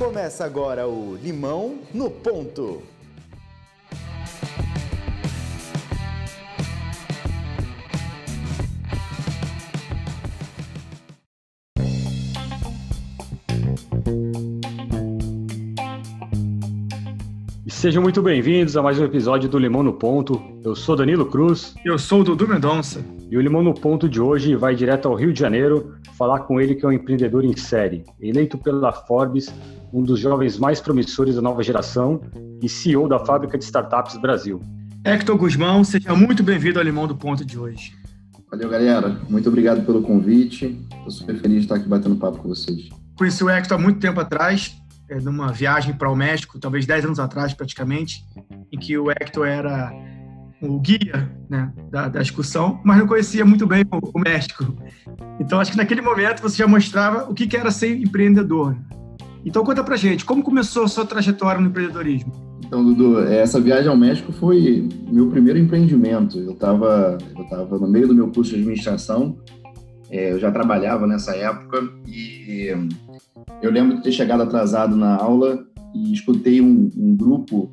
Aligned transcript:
Começa 0.00 0.46
agora 0.46 0.88
o 0.88 1.14
Limão 1.14 1.78
no 1.92 2.10
Ponto. 2.10 2.82
Sejam 17.80 18.02
muito 18.02 18.20
bem-vindos 18.20 18.76
a 18.76 18.82
mais 18.82 19.00
um 19.00 19.04
episódio 19.06 19.48
do 19.48 19.58
Limão 19.58 19.82
no 19.82 19.94
Ponto. 19.94 20.38
Eu 20.62 20.76
sou 20.76 20.94
Danilo 20.94 21.24
Cruz. 21.24 21.72
Eu 21.82 21.98
sou 21.98 22.20
o 22.20 22.24
Dudu 22.24 22.46
Mendonça. 22.46 23.02
E 23.30 23.38
o 23.38 23.40
Limão 23.40 23.62
no 23.62 23.72
Ponto 23.72 24.06
de 24.06 24.20
hoje 24.20 24.54
vai 24.54 24.74
direto 24.74 25.08
ao 25.08 25.14
Rio 25.14 25.32
de 25.32 25.40
Janeiro 25.40 25.94
falar 26.18 26.40
com 26.40 26.60
ele 26.60 26.74
que 26.74 26.84
é 26.84 26.88
um 26.88 26.92
empreendedor 26.92 27.42
em 27.42 27.56
série, 27.56 28.04
eleito 28.20 28.58
pela 28.58 28.92
Forbes, 28.92 29.50
um 29.94 30.02
dos 30.02 30.20
jovens 30.20 30.58
mais 30.58 30.78
promissores 30.78 31.36
da 31.36 31.40
nova 31.40 31.62
geração 31.62 32.20
e 32.62 32.68
CEO 32.68 33.08
da 33.08 33.18
Fábrica 33.18 33.56
de 33.56 33.64
Startups 33.64 34.18
Brasil. 34.18 34.60
Hector 35.02 35.38
Guzmão, 35.38 35.82
seja 35.82 36.14
muito 36.14 36.42
bem-vindo 36.42 36.78
ao 36.78 36.84
Limão 36.84 37.06
do 37.06 37.16
Ponto 37.16 37.46
de 37.46 37.58
hoje. 37.58 37.94
Valeu, 38.50 38.68
galera. 38.68 39.18
Muito 39.26 39.48
obrigado 39.48 39.86
pelo 39.86 40.02
convite. 40.02 40.78
Estou 40.98 41.10
super 41.10 41.36
feliz 41.36 41.60
de 41.60 41.62
estar 41.62 41.76
aqui 41.76 41.88
batendo 41.88 42.16
papo 42.16 42.40
com 42.40 42.48
vocês. 42.50 42.90
Conheci 43.16 43.42
o 43.42 43.48
Hector 43.48 43.78
há 43.78 43.80
muito 43.80 44.00
tempo 44.00 44.20
atrás, 44.20 44.76
numa 45.16 45.52
viagem 45.52 45.94
para 45.94 46.10
o 46.10 46.16
México, 46.16 46.58
talvez 46.58 46.86
10 46.86 47.06
anos 47.06 47.18
atrás 47.18 47.52
praticamente, 47.54 48.24
em 48.70 48.78
que 48.78 48.96
o 48.96 49.10
Hector 49.10 49.46
era 49.46 49.92
o 50.62 50.78
guia 50.78 51.30
né, 51.48 51.72
da, 51.90 52.08
da 52.08 52.20
excursão, 52.20 52.80
mas 52.84 52.98
não 52.98 53.06
conhecia 53.06 53.44
muito 53.44 53.66
bem 53.66 53.84
o, 53.90 54.18
o, 54.18 54.20
México. 54.20 54.64
Então, 55.38 55.58
acho 55.58 55.72
que 55.72 55.76
naquele 55.76 56.02
momento 56.02 56.42
você 56.42 56.58
já 56.58 56.68
mostrava 56.68 57.30
o 57.30 57.34
que, 57.34 57.46
que 57.46 57.56
era 57.56 57.70
ser 57.70 57.96
empreendedor. 57.96 58.76
Então, 59.44 59.64
conta 59.64 59.82
pra 59.82 59.96
gente, 59.96 60.24
como 60.24 60.42
começou 60.42 60.84
a 60.84 60.88
sua 60.88 61.06
trajetória 61.06 61.60
no 61.60 61.68
empreendedorismo? 61.68 62.30
Então, 62.64 62.84
Dudu, 62.84 63.20
essa 63.20 63.58
viagem 63.58 63.88
ao 63.88 63.96
México 63.96 64.32
foi 64.32 64.86
meu 65.10 65.28
primeiro 65.28 65.58
empreendimento. 65.58 66.38
Eu 66.38 66.52
estava 66.52 67.18
eu 67.36 67.44
tava 67.48 67.78
no 67.78 67.88
meio 67.88 68.06
do 68.06 68.14
meu 68.14 68.30
curso 68.30 68.50
de 68.50 68.60
administração, 68.60 69.38
é, 70.10 70.32
eu 70.32 70.38
já 70.38 70.50
trabalhava 70.50 71.06
nessa 71.06 71.34
época 71.34 71.88
e 72.06 72.68
eu 73.62 73.70
lembro 73.70 73.96
de 73.96 74.02
ter 74.02 74.12
chegado 74.12 74.42
atrasado 74.42 74.96
na 74.96 75.16
aula 75.16 75.64
e 75.94 76.12
escutei 76.12 76.60
um, 76.60 76.90
um 76.96 77.16
grupo 77.16 77.72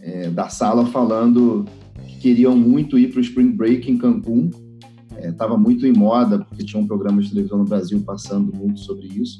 é, 0.00 0.30
da 0.30 0.48
sala 0.48 0.86
falando 0.86 1.64
que 2.06 2.18
queriam 2.18 2.56
muito 2.56 2.98
ir 2.98 3.10
para 3.10 3.18
o 3.18 3.22
Spring 3.22 3.52
Break 3.52 3.90
em 3.90 3.98
Cancún. 3.98 4.50
Estava 5.18 5.54
é, 5.54 5.56
muito 5.56 5.86
em 5.86 5.92
moda, 5.92 6.40
porque 6.40 6.64
tinha 6.64 6.82
um 6.82 6.86
programa 6.86 7.22
de 7.22 7.28
televisão 7.28 7.58
no 7.58 7.64
Brasil 7.64 8.02
passando 8.04 8.54
muito 8.54 8.80
sobre 8.80 9.06
isso. 9.06 9.38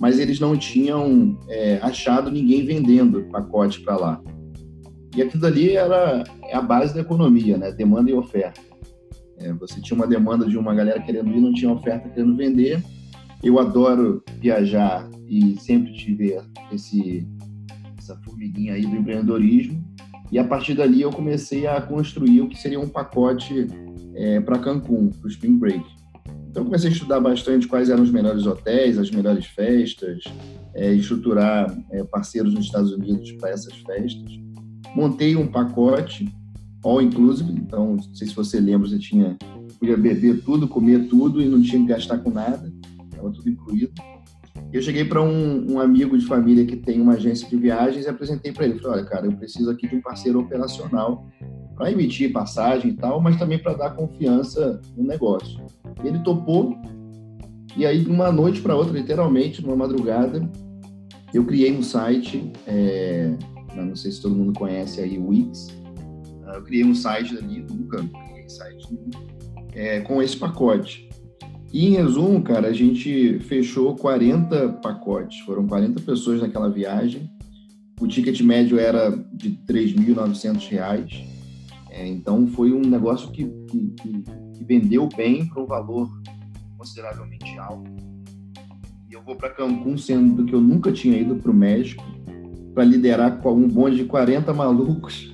Mas 0.00 0.18
eles 0.18 0.40
não 0.40 0.56
tinham 0.56 1.38
é, 1.48 1.78
achado 1.80 2.30
ninguém 2.30 2.66
vendendo 2.66 3.24
pacote 3.30 3.80
para 3.80 3.96
lá. 3.96 4.22
E 5.16 5.22
aquilo 5.22 5.40
dali 5.40 5.76
era 5.76 6.24
é 6.42 6.56
a 6.56 6.60
base 6.60 6.92
da 6.92 7.00
economia, 7.00 7.56
né? 7.56 7.70
demanda 7.70 8.10
e 8.10 8.14
oferta. 8.14 8.60
É, 9.38 9.52
você 9.52 9.80
tinha 9.80 9.96
uma 9.96 10.06
demanda 10.06 10.44
de 10.46 10.58
uma 10.58 10.74
galera 10.74 11.00
querendo 11.00 11.30
ir, 11.30 11.40
não 11.40 11.52
tinha 11.52 11.72
oferta 11.72 12.08
querendo 12.08 12.36
vender 12.36 12.82
eu 13.44 13.58
adoro 13.58 14.22
viajar 14.40 15.06
e 15.28 15.54
sempre 15.60 15.92
tive 15.92 16.40
esse, 16.72 17.28
essa 17.98 18.16
formiguinha 18.24 18.72
aí 18.72 18.86
do 18.86 18.96
empreendedorismo. 18.96 19.84
E 20.32 20.38
a 20.38 20.44
partir 20.44 20.74
dali 20.74 21.02
eu 21.02 21.10
comecei 21.10 21.66
a 21.66 21.80
construir 21.80 22.40
o 22.40 22.48
que 22.48 22.58
seria 22.58 22.80
um 22.80 22.88
pacote 22.88 23.66
é, 24.14 24.40
para 24.40 24.58
Cancún, 24.58 25.10
para 25.10 25.26
o 25.26 25.30
Spring 25.30 25.58
Break. 25.58 25.84
Então 26.48 26.64
comecei 26.64 26.88
a 26.88 26.92
estudar 26.92 27.20
bastante 27.20 27.68
quais 27.68 27.90
eram 27.90 28.02
os 28.02 28.10
melhores 28.10 28.46
hotéis, 28.46 28.96
as 28.96 29.10
melhores 29.10 29.44
festas, 29.44 30.24
é, 30.74 30.92
estruturar 30.94 31.76
é, 31.90 32.02
parceiros 32.04 32.54
nos 32.54 32.64
Estados 32.64 32.92
Unidos 32.92 33.30
para 33.32 33.50
essas 33.50 33.74
festas. 33.74 34.40
Montei 34.96 35.36
um 35.36 35.46
pacote 35.46 36.32
all 36.82 37.02
inclusive, 37.02 37.52
então 37.52 37.96
não 37.96 38.14
sei 38.14 38.26
se 38.26 38.34
você 38.34 38.58
lembra, 38.58 38.88
você 38.88 38.98
tinha 38.98 39.36
podia 39.78 39.96
beber 39.96 40.42
tudo, 40.42 40.68
comer 40.68 41.08
tudo 41.08 41.42
e 41.42 41.46
não 41.46 41.60
tinha 41.60 41.80
que 41.82 41.88
gastar 41.88 42.18
com 42.18 42.30
nada 42.30 42.72
estava 43.28 43.34
tudo 43.34 43.48
incluído. 43.48 43.92
Eu 44.72 44.82
cheguei 44.82 45.04
para 45.04 45.22
um, 45.22 45.72
um, 45.72 45.80
amigo 45.80 46.16
de 46.16 46.26
família 46.26 46.64
que 46.64 46.76
tem 46.76 47.00
uma 47.00 47.14
agência 47.14 47.48
de 47.48 47.56
viagens 47.56 48.06
e 48.06 48.08
apresentei 48.08 48.52
para 48.52 48.64
ele. 48.64 48.78
Falei, 48.78 48.98
olha, 48.98 49.06
cara, 49.06 49.26
eu 49.26 49.32
preciso 49.32 49.70
aqui 49.70 49.88
de 49.88 49.96
um 49.96 50.00
parceiro 50.00 50.40
operacional 50.40 51.26
para 51.76 51.90
emitir 51.90 52.32
passagem 52.32 52.92
e 52.92 52.94
tal, 52.94 53.20
mas 53.20 53.36
também 53.36 53.58
para 53.58 53.74
dar 53.74 53.90
confiança 53.90 54.80
no 54.96 55.04
negócio. 55.04 55.60
Ele 56.04 56.18
topou 56.20 56.76
e 57.76 57.84
aí, 57.84 58.04
de 58.04 58.10
uma 58.10 58.30
noite 58.30 58.60
para 58.60 58.76
outra, 58.76 58.96
literalmente, 58.96 59.60
numa 59.60 59.74
madrugada, 59.74 60.48
eu 61.32 61.44
criei 61.44 61.76
um 61.76 61.82
site, 61.82 62.52
é, 62.68 63.34
não 63.74 63.96
sei 63.96 64.12
se 64.12 64.22
todo 64.22 64.34
mundo 64.34 64.56
conhece 64.56 65.00
aí 65.00 65.18
o 65.18 65.28
Wix, 65.28 65.68
eu 66.54 66.62
criei 66.62 66.84
um 66.84 66.94
site 66.94 67.36
ali, 67.36 67.66
nunca 67.68 67.96
criei 67.96 68.48
site 68.48 68.86
é, 69.72 70.00
com 70.00 70.22
esse 70.22 70.36
pacote. 70.36 71.03
E, 71.74 71.88
em 71.88 71.90
resumo, 71.90 72.40
cara, 72.40 72.68
a 72.68 72.72
gente 72.72 73.40
fechou 73.40 73.96
40 73.96 74.74
pacotes, 74.74 75.40
foram 75.40 75.66
40 75.66 76.02
pessoas 76.02 76.40
naquela 76.40 76.70
viagem. 76.70 77.28
O 78.00 78.06
ticket 78.06 78.40
médio 78.42 78.78
era 78.78 79.10
de 79.32 79.48
R$ 79.48 79.58
3.900. 79.66 81.26
É, 81.90 82.06
então, 82.06 82.46
foi 82.46 82.72
um 82.72 82.80
negócio 82.80 83.28
que, 83.32 83.46
que, 83.68 83.92
que, 84.56 84.64
vendeu 84.64 85.08
bem 85.16 85.48
para 85.48 85.64
um 85.64 85.66
valor 85.66 86.08
consideravelmente 86.78 87.58
alto. 87.58 87.90
E 89.10 89.12
eu 89.12 89.22
vou 89.24 89.34
para 89.34 89.50
Cancún, 89.50 89.98
sendo 89.98 90.44
que 90.44 90.54
eu 90.54 90.60
nunca 90.60 90.92
tinha 90.92 91.18
ido 91.18 91.34
para 91.34 91.50
o 91.50 91.54
México, 91.54 92.04
para 92.72 92.84
liderar 92.84 93.42
com 93.42 93.52
um 93.52 93.66
bonde 93.66 93.96
de 93.96 94.04
40 94.04 94.54
malucos 94.54 95.33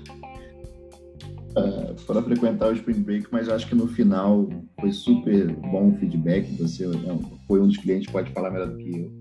para 2.06 2.22
frequentar 2.22 2.68
o 2.68 2.72
Spring 2.72 3.00
Break, 3.00 3.26
mas 3.30 3.48
acho 3.48 3.66
que 3.66 3.74
no 3.74 3.86
final 3.88 4.48
foi 4.80 4.92
super 4.92 5.52
bom 5.56 5.90
o 5.90 5.96
feedback. 5.98 6.56
Você 6.56 6.86
não, 6.86 7.20
foi 7.46 7.60
um 7.60 7.66
dos 7.66 7.76
clientes, 7.76 8.10
pode 8.10 8.30
falar 8.32 8.50
melhor 8.50 8.68
do 8.68 8.76
que 8.76 8.90
eu. 8.90 9.12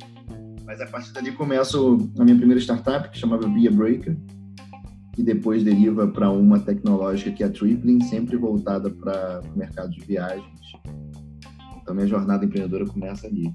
Mas 0.66 0.80
a 0.82 0.86
partir 0.86 1.12
dali 1.14 1.32
começo 1.32 1.98
a 2.20 2.24
minha 2.24 2.38
primeira 2.38 2.62
startup, 2.62 3.10
que 3.10 3.18
chamava 3.18 3.48
Via 3.48 3.72
Breaker, 3.72 4.16
e 5.18 5.24
depois 5.24 5.64
deriva 5.64 6.08
para 6.08 6.30
uma 6.30 6.60
tecnológica 6.60 7.32
que 7.32 7.44
é 7.44 7.48
a 7.48 7.50
Tripling, 7.50 8.02
sempre 8.02 8.38
voltada 8.38 8.90
para 8.90 9.42
o 9.54 9.58
mercado 9.58 9.90
de 9.90 10.00
viagens. 10.06 10.60
Então, 11.82 11.94
minha 11.96 12.08
jornada 12.08 12.46
empreendedora 12.46 12.86
começa 12.86 13.28
ali. 13.28 13.52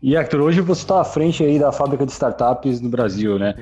E, 0.00 0.16
Hector, 0.16 0.40
hoje 0.40 0.60
você 0.60 0.82
está 0.82 1.00
à 1.00 1.04
frente 1.04 1.42
aí 1.42 1.58
da 1.58 1.72
fábrica 1.72 2.06
de 2.06 2.12
startups 2.12 2.80
no 2.80 2.88
Brasil, 2.88 3.38
né? 3.38 3.54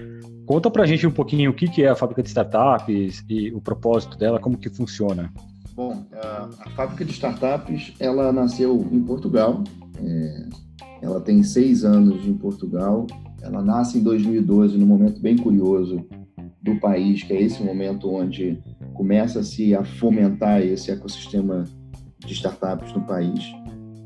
Conta 0.47 0.71
pra 0.71 0.87
gente 0.87 1.07
um 1.07 1.11
pouquinho 1.11 1.51
o 1.51 1.55
que 1.55 1.83
é 1.83 1.89
a 1.89 1.95
fábrica 1.95 2.23
de 2.23 2.29
startups 2.29 3.25
e 3.29 3.51
o 3.53 3.61
propósito 3.61 4.17
dela, 4.19 4.41
como 4.41 4.59
que 4.59 4.69
funciona. 4.69 5.33
Bom, 5.75 6.05
a, 6.13 6.49
a 6.61 6.71
fábrica 6.71 7.05
de 7.05 7.13
startups, 7.13 7.95
ela 7.99 8.33
nasceu 8.33 8.87
em 8.91 9.01
Portugal, 9.03 9.63
é, 10.03 10.47
ela 11.01 11.21
tem 11.21 11.43
seis 11.43 11.85
anos 11.85 12.27
em 12.27 12.35
Portugal, 12.35 13.07
ela 13.41 13.63
nasce 13.63 13.99
em 13.99 14.03
2012, 14.03 14.77
num 14.77 14.87
momento 14.87 15.21
bem 15.21 15.37
curioso 15.37 16.05
do 16.63 16.79
país, 16.79 17.23
que 17.23 17.33
é 17.33 17.43
esse 17.43 17.63
momento 17.63 18.09
onde 18.11 18.59
começa-se 18.95 19.75
a 19.75 19.85
fomentar 19.85 20.61
esse 20.61 20.91
ecossistema 20.91 21.65
de 22.19 22.33
startups 22.35 22.93
no 22.93 23.03
país. 23.03 23.45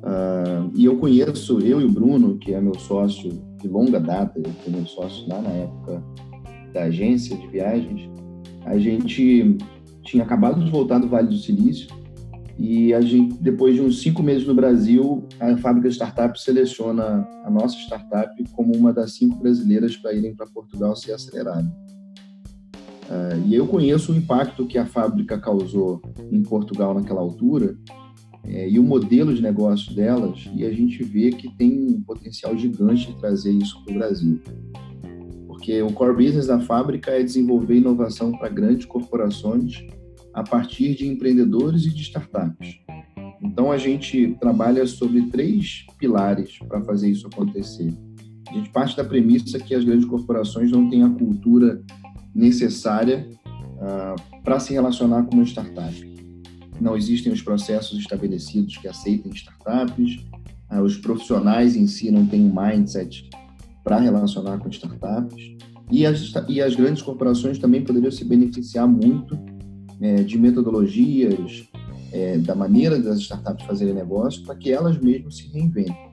Uh, 0.07 0.71
e 0.75 0.85
eu 0.85 0.97
conheço, 0.99 1.59
eu 1.61 1.81
e 1.81 1.85
o 1.85 1.91
Bruno, 1.91 2.39
que 2.39 2.55
é 2.55 2.61
meu 2.61 2.79
sócio 2.79 3.31
de 3.61 3.69
longa 3.69 3.99
data, 3.99 4.39
ele 4.39 4.53
foi 4.63 4.73
meu 4.73 4.87
sócio 4.87 5.29
lá 5.29 5.41
na 5.41 5.51
época 5.51 6.03
da 6.73 6.85
agência 6.85 7.37
de 7.37 7.47
viagens, 7.47 8.11
a 8.65 8.77
gente 8.79 9.57
tinha 10.03 10.23
acabado 10.23 10.63
de 10.63 10.71
voltar 10.71 10.99
do 10.99 11.09
Vale 11.09 11.29
do 11.29 11.37
Silício 11.37 11.89
e 12.59 12.95
a 12.95 13.01
gente, 13.01 13.35
depois 13.41 13.75
de 13.75 13.83
uns 13.83 14.01
cinco 14.01 14.23
meses 14.23 14.47
no 14.47 14.55
Brasil, 14.55 15.27
a 15.39 15.57
fábrica 15.59 15.89
de 15.89 15.95
startups 15.95 16.43
seleciona 16.43 17.29
a 17.45 17.51
nossa 17.51 17.77
startup 17.77 18.33
como 18.53 18.75
uma 18.75 18.93
das 18.93 19.15
cinco 19.15 19.37
brasileiras 19.37 19.97
para 19.97 20.15
irem 20.15 20.35
para 20.35 20.47
Portugal 20.47 20.97
ser 20.97 21.13
acelerada. 21.13 21.71
Uh, 23.09 23.47
e 23.47 23.55
eu 23.55 23.67
conheço 23.69 24.13
o 24.13 24.17
impacto 24.17 24.67
que 24.67 24.79
a 24.79 24.87
fábrica 24.87 25.39
causou 25.39 26.03
em 26.33 26.43
Portugal 26.43 26.93
naquela 26.93 27.21
altura 27.21 27.77
é, 28.49 28.69
e 28.69 28.79
o 28.79 28.83
modelo 28.83 29.35
de 29.35 29.43
negócio 29.43 29.95
delas, 29.95 30.49
e 30.55 30.65
a 30.65 30.71
gente 30.71 31.03
vê 31.03 31.31
que 31.31 31.55
tem 31.57 31.89
um 31.89 32.01
potencial 32.01 32.57
gigante 32.57 33.09
de 33.09 33.19
trazer 33.19 33.53
isso 33.53 33.83
para 33.85 33.95
o 33.95 33.99
Brasil. 33.99 34.41
Porque 35.47 35.83
o 35.83 35.93
core 35.93 36.25
business 36.25 36.47
da 36.47 36.61
fábrica 36.61 37.11
é 37.11 37.23
desenvolver 37.23 37.77
inovação 37.77 38.33
para 38.33 38.49
grandes 38.49 38.87
corporações 38.87 39.85
a 40.33 40.43
partir 40.43 40.95
de 40.95 41.07
empreendedores 41.07 41.87
e 41.87 41.91
de 41.91 42.03
startups. 42.03 42.79
Então 43.43 43.73
a 43.73 43.79
gente 43.79 44.37
trabalha 44.41 44.87
sobre 44.87 45.23
três 45.23 45.87
pilares 45.99 46.59
para 46.69 46.83
fazer 46.83 47.11
isso 47.11 47.27
acontecer. 47.27 47.93
A 48.49 48.55
gente 48.55 48.71
parte 48.71 48.97
da 48.97 49.05
premissa 49.05 49.59
que 49.59 49.75
as 49.75 49.83
grandes 49.83 50.07
corporações 50.07 50.71
não 50.71 50.89
têm 50.89 51.03
a 51.03 51.11
cultura 51.11 51.83
necessária 52.35 53.27
uh, 53.47 54.43
para 54.43 54.61
se 54.61 54.73
relacionar 54.73 55.25
com 55.25 55.35
uma 55.35 55.45
startup 55.45 56.16
não 56.81 56.97
existem 56.97 57.33
os 57.33 57.43
processos 57.43 57.99
estabelecidos 57.99 58.77
que 58.77 58.89
aceitem 58.89 59.33
startups, 59.33 60.25
ah, 60.69 60.83
os 60.83 60.97
profissionais 60.97 61.77
em 61.77 61.87
si 61.87 62.11
não 62.11 62.27
têm 62.27 62.43
um 62.43 62.55
mindset 62.55 63.29
para 63.85 63.99
relacionar 63.99 64.59
com 64.59 64.69
startups. 64.69 65.57
E 65.91 66.05
as, 66.05 66.33
e 66.49 66.61
as 66.61 66.75
grandes 66.75 67.03
corporações 67.03 67.59
também 67.59 67.85
poderiam 67.85 68.11
se 68.11 68.25
beneficiar 68.25 68.89
muito 68.89 69.39
é, 70.01 70.25
de 70.25 70.37
metodologias, 70.37 71.69
é, 72.13 72.39
da 72.39 72.55
maneira 72.55 72.99
das 72.99 73.21
startups 73.21 73.65
fazerem 73.65 73.95
negócio, 73.95 74.43
para 74.43 74.57
que 74.57 74.73
elas 74.73 74.99
mesmas 74.99 75.37
se 75.37 75.49
reinventem. 75.49 76.11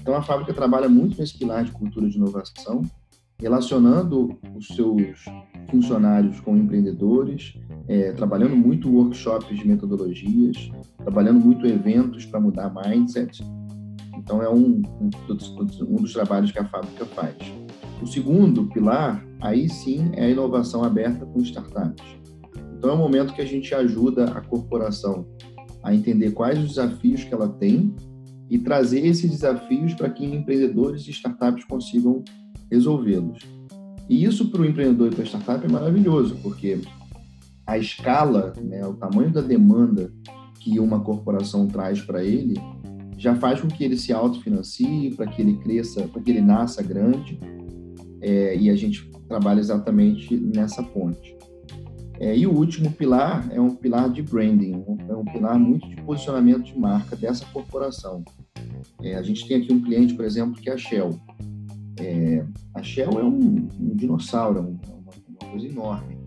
Então, 0.00 0.14
a 0.14 0.22
fábrica 0.22 0.54
trabalha 0.54 0.88
muito 0.88 1.18
nesse 1.18 1.36
pilar 1.36 1.64
de 1.64 1.72
cultura 1.72 2.08
de 2.08 2.16
inovação, 2.16 2.82
relacionando 3.40 4.38
os 4.54 4.68
seus 4.68 5.24
funcionários 5.70 6.40
com 6.40 6.56
empreendedores, 6.56 7.54
é, 7.88 8.12
trabalhando 8.12 8.56
muito 8.56 8.90
workshops 8.90 9.58
de 9.58 9.66
metodologias, 9.66 10.70
trabalhando 10.98 11.40
muito 11.40 11.66
eventos 11.66 12.24
para 12.26 12.40
mudar 12.40 12.72
mindset. 12.74 13.42
Então, 14.16 14.42
é 14.42 14.48
um, 14.50 14.82
um, 15.00 15.10
um 15.88 15.96
dos 15.96 16.12
trabalhos 16.12 16.52
que 16.52 16.58
a 16.58 16.64
fábrica 16.64 17.04
faz. 17.06 17.36
O 18.02 18.06
segundo 18.06 18.66
pilar, 18.66 19.24
aí 19.40 19.68
sim, 19.68 20.10
é 20.14 20.26
a 20.26 20.30
inovação 20.30 20.84
aberta 20.84 21.24
com 21.24 21.40
startups. 21.40 22.04
Então, 22.76 22.90
é 22.90 22.94
um 22.94 22.98
momento 22.98 23.34
que 23.34 23.42
a 23.42 23.46
gente 23.46 23.74
ajuda 23.74 24.24
a 24.26 24.40
corporação 24.40 25.26
a 25.82 25.94
entender 25.94 26.32
quais 26.32 26.58
os 26.58 26.68
desafios 26.70 27.24
que 27.24 27.32
ela 27.32 27.48
tem 27.48 27.94
e 28.50 28.58
trazer 28.58 29.06
esses 29.06 29.30
desafios 29.30 29.94
para 29.94 30.10
que 30.10 30.24
empreendedores 30.24 31.06
e 31.06 31.10
startups 31.10 31.64
consigam 31.64 32.22
resolvê-los. 32.70 33.38
E 34.08 34.24
isso 34.24 34.50
para 34.50 34.62
o 34.62 34.66
empreendedor 34.66 35.12
e 35.12 35.14
para 35.14 35.24
a 35.24 35.26
startup 35.26 35.64
é 35.64 35.68
maravilhoso, 35.68 36.36
porque 36.42 36.80
a 37.66 37.78
escala, 37.78 38.52
né, 38.60 38.84
o 38.86 38.94
tamanho 38.94 39.32
da 39.32 39.40
demanda 39.40 40.12
que 40.58 40.78
uma 40.80 41.00
corporação 41.00 41.66
traz 41.66 42.00
para 42.00 42.24
ele, 42.24 42.54
já 43.16 43.34
faz 43.34 43.60
com 43.60 43.68
que 43.68 43.84
ele 43.84 43.96
se 43.96 44.12
autofinancie, 44.12 45.14
para 45.14 45.26
que 45.26 45.40
ele 45.42 45.56
cresça, 45.58 46.08
para 46.08 46.20
que 46.20 46.30
ele 46.30 46.40
nasça 46.40 46.82
grande. 46.82 47.38
É, 48.20 48.56
e 48.56 48.68
a 48.68 48.76
gente 48.76 49.10
trabalha 49.28 49.60
exatamente 49.60 50.36
nessa 50.36 50.82
ponte. 50.82 51.36
É, 52.18 52.36
e 52.36 52.46
o 52.46 52.52
último 52.52 52.90
pilar 52.92 53.48
é 53.52 53.60
um 53.60 53.74
pilar 53.74 54.10
de 54.10 54.22
branding, 54.22 54.84
é 55.08 55.14
um 55.14 55.24
pilar 55.24 55.58
muito 55.58 55.88
de 55.88 55.96
posicionamento 56.02 56.64
de 56.64 56.78
marca 56.78 57.16
dessa 57.16 57.46
corporação. 57.46 58.22
É, 59.02 59.14
a 59.14 59.22
gente 59.22 59.46
tem 59.46 59.58
aqui 59.58 59.72
um 59.72 59.80
cliente, 59.80 60.14
por 60.14 60.24
exemplo, 60.24 60.60
que 60.60 60.68
é 60.68 60.74
a 60.74 60.76
Shell. 60.76 61.18
É, 62.00 62.44
a 62.74 62.82
Shell 62.82 63.20
é 63.20 63.22
um, 63.24 63.68
um 63.78 63.94
dinossauro, 63.94 64.58
é 64.58 64.60
uma, 64.62 64.70
uma, 65.28 65.50
coisa 65.50 65.66
enorme. 65.66 66.18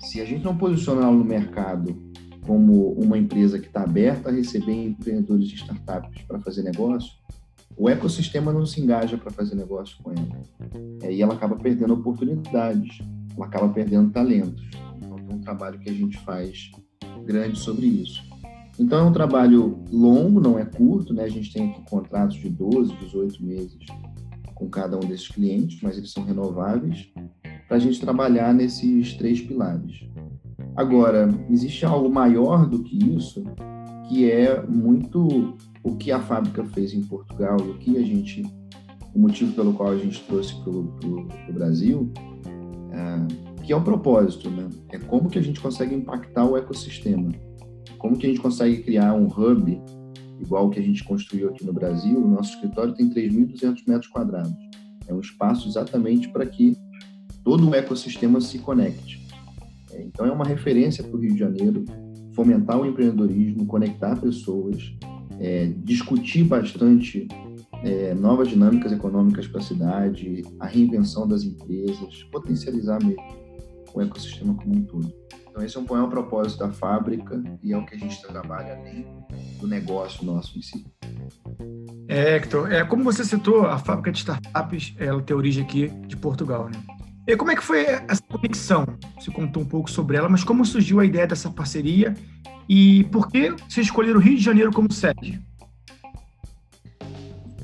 Se 0.00 0.20
a 0.20 0.24
gente 0.24 0.44
não 0.44 0.56
posicionar 0.56 1.10
no 1.10 1.24
mercado 1.24 1.96
como 2.46 2.92
uma 2.92 3.16
empresa 3.16 3.58
que 3.58 3.66
está 3.66 3.82
aberta 3.82 4.28
a 4.28 4.32
receber 4.32 4.72
empreendedores 4.72 5.48
de 5.48 5.54
startups 5.54 6.22
para 6.22 6.38
fazer 6.40 6.62
negócio, 6.62 7.12
o 7.76 7.88
ecossistema 7.88 8.52
não 8.52 8.66
se 8.66 8.80
engaja 8.80 9.16
para 9.16 9.30
fazer 9.30 9.54
negócio 9.54 9.96
com 10.02 10.10
ela. 10.10 10.42
É, 11.02 11.12
e 11.12 11.22
ela 11.22 11.34
acaba 11.34 11.56
perdendo 11.56 11.94
oportunidades, 11.94 12.98
ela 13.34 13.46
acaba 13.46 13.68
perdendo 13.70 14.10
talentos. 14.10 14.62
Então, 14.96 15.16
é 15.30 15.34
um 15.34 15.40
trabalho 15.40 15.78
que 15.78 15.88
a 15.88 15.94
gente 15.94 16.18
faz 16.18 16.70
grande 17.24 17.58
sobre 17.58 17.86
isso. 17.86 18.22
Então, 18.78 19.06
é 19.06 19.08
um 19.08 19.12
trabalho 19.12 19.82
longo, 19.90 20.40
não 20.40 20.58
é 20.58 20.64
curto, 20.64 21.14
né? 21.14 21.24
A 21.24 21.28
gente 21.28 21.52
tem 21.52 21.70
aqui 21.70 21.82
contratos 21.88 22.36
de 22.36 22.50
12, 22.50 22.94
18 22.96 23.42
meses 23.42 23.78
com 24.62 24.68
cada 24.68 24.96
um 24.96 25.00
desses 25.00 25.28
clientes, 25.28 25.80
mas 25.82 25.98
eles 25.98 26.12
são 26.12 26.24
renováveis, 26.24 27.10
para 27.66 27.76
a 27.76 27.80
gente 27.80 28.00
trabalhar 28.00 28.54
nesses 28.54 29.14
três 29.14 29.40
pilares. 29.40 30.04
Agora, 30.76 31.28
existe 31.50 31.84
algo 31.84 32.08
maior 32.08 32.66
do 32.66 32.82
que 32.82 32.96
isso, 32.96 33.42
que 34.08 34.30
é 34.30 34.64
muito 34.64 35.56
o 35.82 35.96
que 35.96 36.12
a 36.12 36.20
fábrica 36.20 36.64
fez 36.66 36.94
em 36.94 37.02
Portugal 37.02 37.56
o 37.56 37.78
que 37.78 37.96
a 37.98 38.02
gente, 38.02 38.42
o 39.12 39.18
motivo 39.18 39.52
pelo 39.52 39.72
qual 39.72 39.90
a 39.90 39.98
gente 39.98 40.22
trouxe 40.24 40.54
para 40.62 40.70
o 40.70 41.52
Brasil, 41.52 42.12
é, 42.92 43.64
que 43.64 43.72
é 43.72 43.76
o 43.76 43.82
propósito, 43.82 44.48
né? 44.48 44.68
É 44.90 44.98
como 44.98 45.28
que 45.28 45.38
a 45.38 45.42
gente 45.42 45.60
consegue 45.60 45.94
impactar 45.94 46.44
o 46.44 46.56
ecossistema, 46.56 47.32
como 47.98 48.16
que 48.16 48.26
a 48.26 48.28
gente 48.28 48.40
consegue 48.40 48.82
criar 48.82 49.12
um 49.14 49.26
hub 49.26 49.80
igual 50.42 50.68
que 50.68 50.78
a 50.78 50.82
gente 50.82 51.04
construiu 51.04 51.48
aqui 51.48 51.64
no 51.64 51.72
Brasil, 51.72 52.18
o 52.18 52.28
nosso 52.28 52.54
escritório 52.54 52.94
tem 52.94 53.08
3.200 53.08 53.82
metros 53.86 54.08
quadrados. 54.08 54.52
É 55.06 55.14
um 55.14 55.20
espaço 55.20 55.68
exatamente 55.68 56.28
para 56.28 56.44
que 56.44 56.76
todo 57.44 57.68
o 57.68 57.74
ecossistema 57.74 58.40
se 58.40 58.58
conecte. 58.58 59.26
É, 59.92 60.02
então, 60.02 60.26
é 60.26 60.32
uma 60.32 60.44
referência 60.44 61.02
para 61.04 61.16
o 61.16 61.20
Rio 61.20 61.32
de 61.32 61.38
Janeiro 61.38 61.84
fomentar 62.34 62.80
o 62.80 62.86
empreendedorismo, 62.86 63.66
conectar 63.66 64.16
pessoas, 64.16 64.92
é, 65.38 65.72
discutir 65.84 66.44
bastante 66.44 67.28
é, 67.84 68.14
novas 68.14 68.48
dinâmicas 68.48 68.90
econômicas 68.92 69.46
para 69.46 69.60
a 69.60 69.64
cidade, 69.64 70.42
a 70.58 70.66
reinvenção 70.66 71.26
das 71.26 71.44
empresas, 71.44 72.22
potencializar 72.30 73.02
mesmo 73.04 73.22
o 73.94 74.00
ecossistema 74.00 74.54
como 74.54 74.76
um 74.76 74.82
todo. 74.82 75.12
Então, 75.52 75.62
esse 75.62 75.76
é 75.76 75.80
um, 75.80 75.96
é 75.98 76.02
um 76.02 76.08
propósito 76.08 76.60
da 76.60 76.72
fábrica 76.72 77.42
e 77.62 77.74
é 77.74 77.76
o 77.76 77.84
que 77.84 77.94
a 77.94 77.98
gente 77.98 78.22
trabalha 78.22 78.74
além 78.74 79.06
do 79.60 79.68
negócio 79.68 80.24
nosso 80.24 80.58
em 80.58 80.62
si. 80.62 80.86
É, 82.08 82.36
Hector, 82.36 82.72
é, 82.72 82.82
como 82.84 83.04
você 83.04 83.22
citou, 83.22 83.66
a 83.66 83.78
fábrica 83.78 84.10
de 84.10 84.16
startups 84.16 84.94
ela 84.98 85.20
tem 85.20 85.36
origem 85.36 85.62
aqui 85.62 85.88
de 86.06 86.16
Portugal, 86.16 86.70
né? 86.70 86.82
E 87.28 87.36
como 87.36 87.50
é 87.50 87.54
que 87.54 87.62
foi 87.62 87.84
essa 87.84 88.22
conexão? 88.22 88.86
Você 89.20 89.30
contou 89.30 89.62
um 89.62 89.66
pouco 89.66 89.90
sobre 89.90 90.16
ela, 90.16 90.26
mas 90.26 90.42
como 90.42 90.64
surgiu 90.64 91.00
a 91.00 91.04
ideia 91.04 91.26
dessa 91.26 91.50
parceria 91.50 92.14
e 92.66 93.04
por 93.04 93.28
que 93.28 93.50
você 93.68 93.82
escolheu 93.82 94.16
o 94.16 94.20
Rio 94.20 94.36
de 94.38 94.42
Janeiro 94.42 94.72
como 94.72 94.90
sede? 94.90 95.38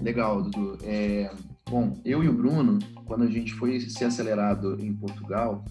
Legal, 0.02 0.42
Dudu. 0.42 0.76
É, 0.84 1.30
bom, 1.70 1.98
eu 2.04 2.22
e 2.22 2.28
o 2.28 2.34
Bruno, 2.34 2.78
quando 3.06 3.24
a 3.24 3.30
gente 3.30 3.54
foi 3.54 3.80
ser 3.80 4.04
acelerado 4.04 4.76
em 4.78 4.92
Portugal, 4.92 5.64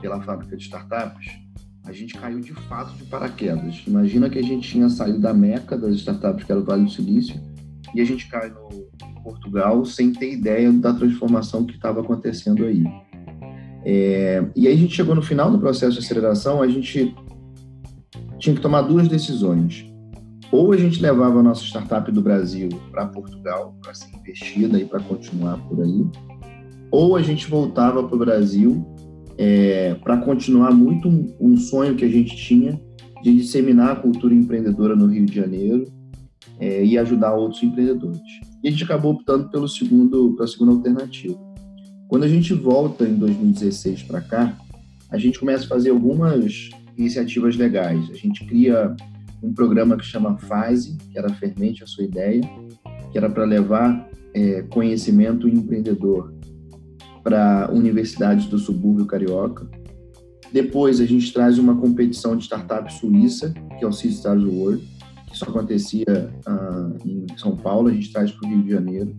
pela 0.00 0.20
fábrica 0.20 0.56
de 0.56 0.62
startups, 0.64 1.26
a 1.84 1.92
gente 1.92 2.14
caiu 2.14 2.40
de 2.40 2.52
fato 2.52 2.94
de 2.96 3.04
paraquedas. 3.04 3.82
Imagina 3.86 4.28
que 4.28 4.38
a 4.38 4.42
gente 4.42 4.68
tinha 4.68 4.88
saído 4.88 5.18
da 5.18 5.32
meca 5.32 5.76
das 5.76 5.94
startups, 5.96 6.44
que 6.44 6.52
era 6.52 6.60
o 6.60 6.64
Vale 6.64 6.84
do 6.84 6.90
Silício, 6.90 7.40
e 7.94 8.00
a 8.00 8.04
gente 8.04 8.28
cai 8.28 8.50
no 8.50 8.68
Portugal 9.22 9.84
sem 9.84 10.12
ter 10.12 10.32
ideia 10.32 10.72
da 10.72 10.92
transformação 10.92 11.64
que 11.64 11.74
estava 11.74 12.00
acontecendo 12.00 12.64
aí. 12.64 12.84
É, 13.84 14.44
e 14.54 14.68
aí 14.68 14.74
a 14.74 14.76
gente 14.76 14.94
chegou 14.94 15.14
no 15.14 15.22
final 15.22 15.50
do 15.50 15.58
processo 15.58 15.92
de 15.92 16.04
aceleração, 16.04 16.62
a 16.62 16.68
gente 16.68 17.14
tinha 18.38 18.54
que 18.54 18.62
tomar 18.62 18.82
duas 18.82 19.08
decisões. 19.08 19.86
Ou 20.52 20.72
a 20.72 20.76
gente 20.76 21.00
levava 21.00 21.38
a 21.38 21.42
nossa 21.42 21.64
startup 21.64 22.10
do 22.10 22.20
Brasil 22.20 22.68
para 22.90 23.06
Portugal 23.06 23.76
para 23.80 23.94
ser 23.94 24.14
investida 24.16 24.78
e 24.78 24.84
para 24.84 25.00
continuar 25.00 25.56
por 25.68 25.80
aí, 25.80 26.04
ou 26.90 27.16
a 27.16 27.22
gente 27.22 27.48
voltava 27.48 28.02
para 28.02 28.16
o 28.16 28.18
Brasil 28.18 28.84
é, 29.42 29.94
para 29.94 30.18
continuar 30.18 30.70
muito 30.70 31.08
um, 31.08 31.34
um, 31.40 31.56
sonho 31.56 31.96
que 31.96 32.04
a 32.04 32.08
gente 32.08 32.36
tinha 32.36 32.78
de 33.22 33.34
disseminar 33.34 33.92
a 33.92 33.96
cultura 33.96 34.34
empreendedora 34.34 34.94
no 34.94 35.06
Rio 35.06 35.24
de 35.24 35.34
Janeiro 35.34 35.90
é, 36.58 36.84
e 36.84 36.98
ajudar 36.98 37.32
outros 37.32 37.62
empreendedores. 37.62 38.20
E 38.62 38.68
a 38.68 38.70
gente 38.70 38.84
acabou 38.84 39.14
optando 39.14 39.48
pelo 39.48 39.66
segundo, 39.66 40.36
pela 40.36 40.46
segunda 40.46 40.72
alternativa. 40.72 41.38
Quando 42.06 42.24
a 42.24 42.28
gente 42.28 42.52
volta 42.52 43.08
em 43.08 43.14
2016 43.14 44.02
para 44.02 44.20
cá, 44.20 44.58
a 45.08 45.16
gente 45.16 45.40
começa 45.40 45.64
a 45.64 45.68
fazer 45.68 45.88
algumas 45.88 46.68
iniciativas 46.98 47.56
legais. 47.56 48.10
A 48.10 48.16
gente 48.16 48.44
cria 48.44 48.94
um 49.42 49.54
programa 49.54 49.96
que 49.96 50.04
chama 50.04 50.36
Fase, 50.36 50.98
que 51.10 51.18
era 51.18 51.30
Fermente 51.30 51.82
a 51.82 51.86
Sua 51.86 52.04
Ideia, 52.04 52.42
que 53.10 53.16
era 53.16 53.30
para 53.30 53.46
levar 53.46 54.06
é, 54.34 54.60
conhecimento 54.68 55.48
empreendedor 55.48 56.30
para 57.22 57.70
universidades 57.72 58.46
do 58.46 58.58
subúrbio 58.58 59.06
carioca. 59.06 59.68
Depois 60.52 61.00
a 61.00 61.06
gente 61.06 61.32
traz 61.32 61.58
uma 61.58 61.76
competição 61.76 62.36
de 62.36 62.44
startup 62.44 62.92
suíça, 62.92 63.54
que 63.78 63.84
é 63.84 63.86
o 63.86 63.92
Seed 63.92 64.12
Stars 64.12 64.42
World, 64.42 64.86
que 65.30 65.38
só 65.38 65.46
acontecia 65.46 66.30
uh, 66.46 67.08
em 67.08 67.26
São 67.36 67.56
Paulo, 67.56 67.88
a 67.88 67.92
gente 67.92 68.12
traz 68.12 68.32
para 68.32 68.48
o 68.48 68.52
Rio 68.52 68.62
de 68.64 68.70
Janeiro. 68.70 69.16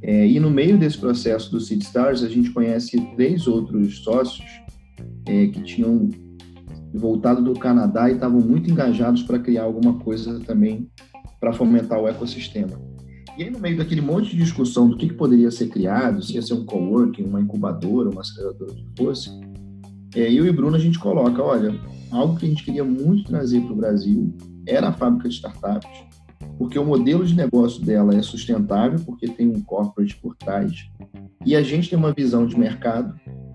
É, 0.00 0.26
e 0.26 0.38
no 0.38 0.50
meio 0.50 0.78
desse 0.78 0.96
processo 0.96 1.50
do 1.50 1.60
Seed 1.60 1.82
Stars, 1.82 2.22
a 2.22 2.28
gente 2.28 2.50
conhece 2.50 2.98
três 3.16 3.46
outros 3.46 3.98
sócios 3.98 4.46
é, 5.26 5.48
que 5.48 5.60
tinham 5.62 6.08
voltado 6.94 7.42
do 7.42 7.58
Canadá 7.58 8.08
e 8.08 8.14
estavam 8.14 8.40
muito 8.40 8.70
engajados 8.70 9.22
para 9.22 9.38
criar 9.38 9.64
alguma 9.64 9.98
coisa 9.98 10.40
também 10.40 10.88
para 11.40 11.52
fomentar 11.52 12.00
o 12.00 12.08
ecossistema. 12.08 12.80
E 13.38 13.44
aí, 13.44 13.50
no 13.50 13.60
meio 13.60 13.76
daquele 13.76 14.00
monte 14.00 14.30
de 14.30 14.36
discussão 14.36 14.88
do 14.88 14.96
que, 14.96 15.06
que 15.06 15.14
poderia 15.14 15.48
ser 15.52 15.68
criado, 15.68 16.20
se 16.20 16.34
ia 16.34 16.42
ser 16.42 16.54
um 16.54 16.64
coworking, 16.64 17.22
uma 17.22 17.40
incubadora, 17.40 18.10
uma 18.10 18.22
aceleradora, 18.22 18.72
o 18.72 18.74
que 18.74 18.84
fosse, 18.96 19.30
é, 20.16 20.32
eu 20.32 20.44
e 20.44 20.50
Bruno 20.50 20.74
a 20.74 20.80
gente 20.80 20.98
coloca, 20.98 21.40
olha, 21.40 21.72
algo 22.10 22.36
que 22.36 22.46
a 22.46 22.48
gente 22.48 22.64
queria 22.64 22.82
muito 22.82 23.28
trazer 23.28 23.60
para 23.60 23.72
o 23.72 23.76
Brasil 23.76 24.34
era 24.66 24.88
a 24.88 24.92
fábrica 24.92 25.28
de 25.28 25.36
startups, 25.36 25.88
porque 26.58 26.76
o 26.80 26.84
modelo 26.84 27.24
de 27.24 27.36
negócio 27.36 27.80
dela 27.84 28.12
é 28.12 28.22
sustentável, 28.22 28.98
porque 29.06 29.28
tem 29.28 29.46
um 29.46 29.60
corporate 29.60 30.16
por 30.16 30.34
trás, 30.34 30.88
e 31.46 31.54
a 31.54 31.62
gente 31.62 31.88
tem 31.88 31.96
uma 31.96 32.12
visão 32.12 32.44
de 32.44 32.58
mercado 32.58 33.14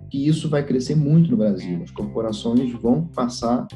que 0.10 0.26
isso 0.26 0.48
vai 0.48 0.66
crescer 0.66 0.96
muito 0.96 1.30
no 1.30 1.36
Brasil. 1.36 1.82
As 1.84 1.92
corporações 1.92 2.72
vão 2.82 3.06
passar 3.08 3.68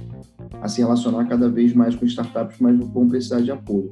a 0.61 0.69
se 0.69 0.79
relacionar 0.79 1.25
cada 1.25 1.49
vez 1.49 1.73
mais 1.73 1.95
com 1.95 2.05
startups, 2.05 2.59
mas 2.61 2.79
vão 2.79 3.09
precisar 3.09 3.41
de 3.41 3.51
apoio. 3.51 3.91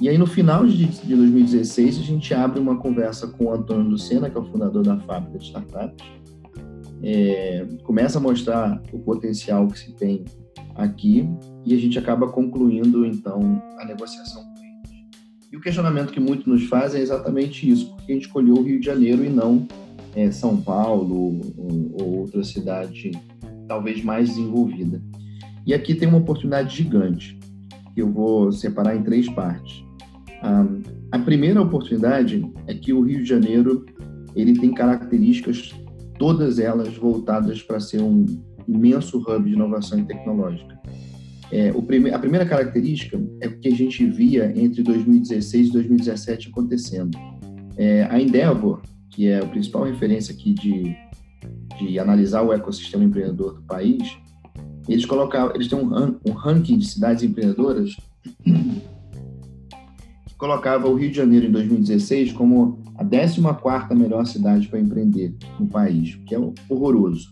E 0.00 0.08
aí, 0.08 0.16
no 0.16 0.26
final 0.26 0.64
de, 0.66 0.86
de 0.86 1.16
2016, 1.16 1.98
a 1.98 2.02
gente 2.02 2.32
abre 2.32 2.60
uma 2.60 2.76
conversa 2.76 3.26
com 3.26 3.46
o 3.46 3.52
Antônio 3.52 3.90
Lucena, 3.90 4.30
que 4.30 4.36
é 4.36 4.40
o 4.40 4.44
fundador 4.44 4.84
da 4.84 4.96
fábrica 5.00 5.38
de 5.38 5.46
startups, 5.46 6.06
é, 7.02 7.66
começa 7.82 8.18
a 8.18 8.20
mostrar 8.20 8.80
o 8.92 8.98
potencial 9.00 9.66
que 9.68 9.78
se 9.78 9.92
tem 9.92 10.24
aqui 10.74 11.28
e 11.64 11.74
a 11.74 11.78
gente 11.78 11.98
acaba 11.98 12.28
concluindo, 12.28 13.04
então, 13.04 13.62
a 13.78 13.84
negociação 13.84 14.42
com 14.42 14.64
eles. 14.64 15.06
E 15.52 15.56
o 15.56 15.60
questionamento 15.60 16.12
que 16.12 16.20
muito 16.20 16.48
nos 16.48 16.64
faz 16.64 16.94
é 16.94 17.00
exatamente 17.00 17.68
isso, 17.68 17.94
porque 17.94 18.12
a 18.12 18.14
gente 18.14 18.26
escolheu 18.26 18.54
o 18.54 18.62
Rio 18.62 18.78
de 18.78 18.86
Janeiro 18.86 19.24
e 19.24 19.28
não 19.28 19.66
é, 20.14 20.30
São 20.30 20.56
Paulo 20.60 21.40
ou, 21.56 21.92
ou 22.00 22.18
outra 22.20 22.42
cidade 22.44 23.10
talvez 23.66 24.02
mais 24.02 24.28
desenvolvida. 24.30 25.02
E 25.66 25.74
aqui 25.74 25.94
tem 25.94 26.08
uma 26.08 26.18
oportunidade 26.18 26.74
gigante, 26.74 27.38
que 27.94 28.00
eu 28.00 28.10
vou 28.10 28.50
separar 28.50 28.96
em 28.96 29.02
três 29.02 29.28
partes. 29.28 29.84
A 31.10 31.18
primeira 31.18 31.60
oportunidade 31.60 32.44
é 32.66 32.74
que 32.74 32.92
o 32.92 33.00
Rio 33.00 33.22
de 33.22 33.28
Janeiro 33.28 33.86
ele 34.36 34.58
tem 34.58 34.72
características, 34.72 35.74
todas 36.18 36.58
elas 36.58 36.94
voltadas 36.96 37.62
para 37.62 37.80
ser 37.80 38.00
um 38.00 38.26
imenso 38.66 39.18
hub 39.18 39.44
de 39.44 39.54
inovação 39.54 40.04
tecnológica. 40.04 40.78
É, 41.50 41.72
prime 41.72 42.10
a 42.10 42.18
primeira 42.18 42.44
característica 42.44 43.18
é 43.40 43.48
o 43.48 43.58
que 43.58 43.68
a 43.68 43.74
gente 43.74 44.04
via 44.06 44.52
entre 44.54 44.82
2016 44.82 45.68
e 45.68 45.72
2017 45.72 46.48
acontecendo. 46.50 47.16
É, 47.76 48.04
a 48.10 48.20
Endeavor, 48.20 48.82
que 49.10 49.28
é 49.28 49.38
a 49.38 49.46
principal 49.46 49.84
referência 49.84 50.34
aqui 50.34 50.52
de, 50.52 50.94
de 51.78 51.98
analisar 51.98 52.42
o 52.42 52.52
ecossistema 52.52 53.02
empreendedor 53.02 53.54
do 53.54 53.62
país, 53.62 54.18
eles 54.86 55.06
colocavam, 55.06 55.54
eles 55.54 55.68
têm 55.68 55.78
um, 55.78 56.18
um 56.26 56.32
ranking 56.32 56.76
de 56.76 56.86
cidades 56.86 57.22
empreendedoras 57.22 57.96
colocava 60.38 60.88
o 60.88 60.94
Rio 60.94 61.10
de 61.10 61.16
Janeiro 61.16 61.46
em 61.46 61.50
2016 61.50 62.32
como 62.32 62.78
a 62.96 63.04
14ª 63.04 63.94
melhor 63.94 64.24
cidade 64.24 64.68
para 64.68 64.78
empreender 64.78 65.34
no 65.58 65.66
país, 65.66 66.14
que 66.24 66.34
é 66.34 66.38
horroroso. 66.68 67.28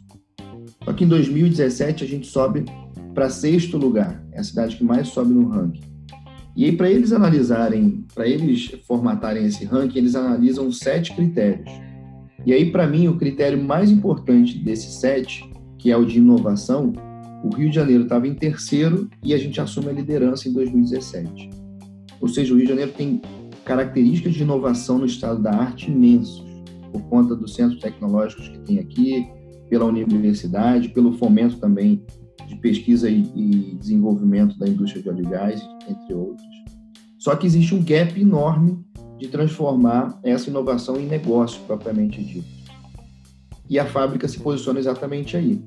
Só 0.84 0.92
que 0.92 1.04
em 1.04 1.08
2017 1.08 2.04
a 2.04 2.06
gente 2.06 2.26
sobe 2.26 2.64
para 3.14 3.30
sexto 3.30 3.78
lugar, 3.78 4.22
é 4.32 4.40
a 4.40 4.44
cidade 4.44 4.76
que 4.76 4.84
mais 4.84 5.08
sobe 5.08 5.32
no 5.32 5.48
ranking. 5.48 5.80
E 6.56 6.64
aí 6.64 6.76
para 6.76 6.90
eles 6.90 7.12
analisarem, 7.12 8.04
para 8.14 8.26
eles 8.26 8.72
formatarem 8.86 9.46
esse 9.46 9.64
ranking, 9.64 9.98
eles 9.98 10.16
analisam 10.16 10.70
sete 10.72 11.14
critérios. 11.14 11.70
E 12.44 12.52
aí 12.52 12.70
para 12.70 12.86
mim 12.86 13.06
o 13.08 13.16
critério 13.16 13.62
mais 13.62 13.90
importante 13.90 14.58
desses 14.58 14.94
sete, 14.94 15.48
que 15.78 15.92
é 15.92 15.96
o 15.96 16.04
de 16.04 16.18
inovação, 16.18 16.92
o 17.44 17.54
Rio 17.54 17.68
de 17.68 17.76
Janeiro 17.76 18.02
estava 18.02 18.26
em 18.26 18.34
terceiro 18.34 19.08
e 19.22 19.32
a 19.32 19.38
gente 19.38 19.60
assume 19.60 19.90
a 19.90 19.92
liderança 19.92 20.48
em 20.48 20.52
2017. 20.52 21.65
Ou 22.20 22.28
seja, 22.28 22.52
o 22.52 22.56
Rio 22.56 22.64
de 22.64 22.70
Janeiro 22.70 22.92
tem 22.92 23.20
características 23.64 24.35
de 24.35 24.42
inovação 24.42 24.99
no 24.99 25.06
estado 25.06 25.42
da 25.42 25.50
arte 25.50 25.90
imensos, 25.90 26.44
por 26.92 27.02
conta 27.02 27.35
dos 27.35 27.54
centros 27.54 27.80
tecnológicos 27.80 28.49
que 28.49 28.58
tem 28.61 28.78
aqui, 28.78 29.28
pela 29.68 29.85
universidade, 29.85 30.88
pelo 30.90 31.12
fomento 31.12 31.56
também 31.58 32.02
de 32.46 32.56
pesquisa 32.56 33.11
e, 33.11 33.23
desenvolvimento 33.78 34.56
da 34.58 34.68
indústria 34.68 35.02
de 35.02 35.08
óleo 35.08 35.26
e 35.26 35.28
gás, 35.28 35.68
entre 35.88 36.14
outros. 36.14 36.46
Só 37.18 37.35
que 37.35 37.46
existe 37.46 37.75
um 37.75 37.82
gap 37.82 38.20
enorme 38.20 38.78
de 39.18 39.28
transformar 39.28 40.18
essa 40.23 40.49
inovação 40.49 41.00
em 41.00 41.06
negócio 41.06 41.61
propriamente 41.66 42.23
dito. 42.23 42.46
E 43.68 43.78
a 43.78 43.87
fábrica 43.87 44.28
se 44.28 44.38
posiciona 44.38 44.78
exatamente 44.78 45.37
aí. 45.37 45.61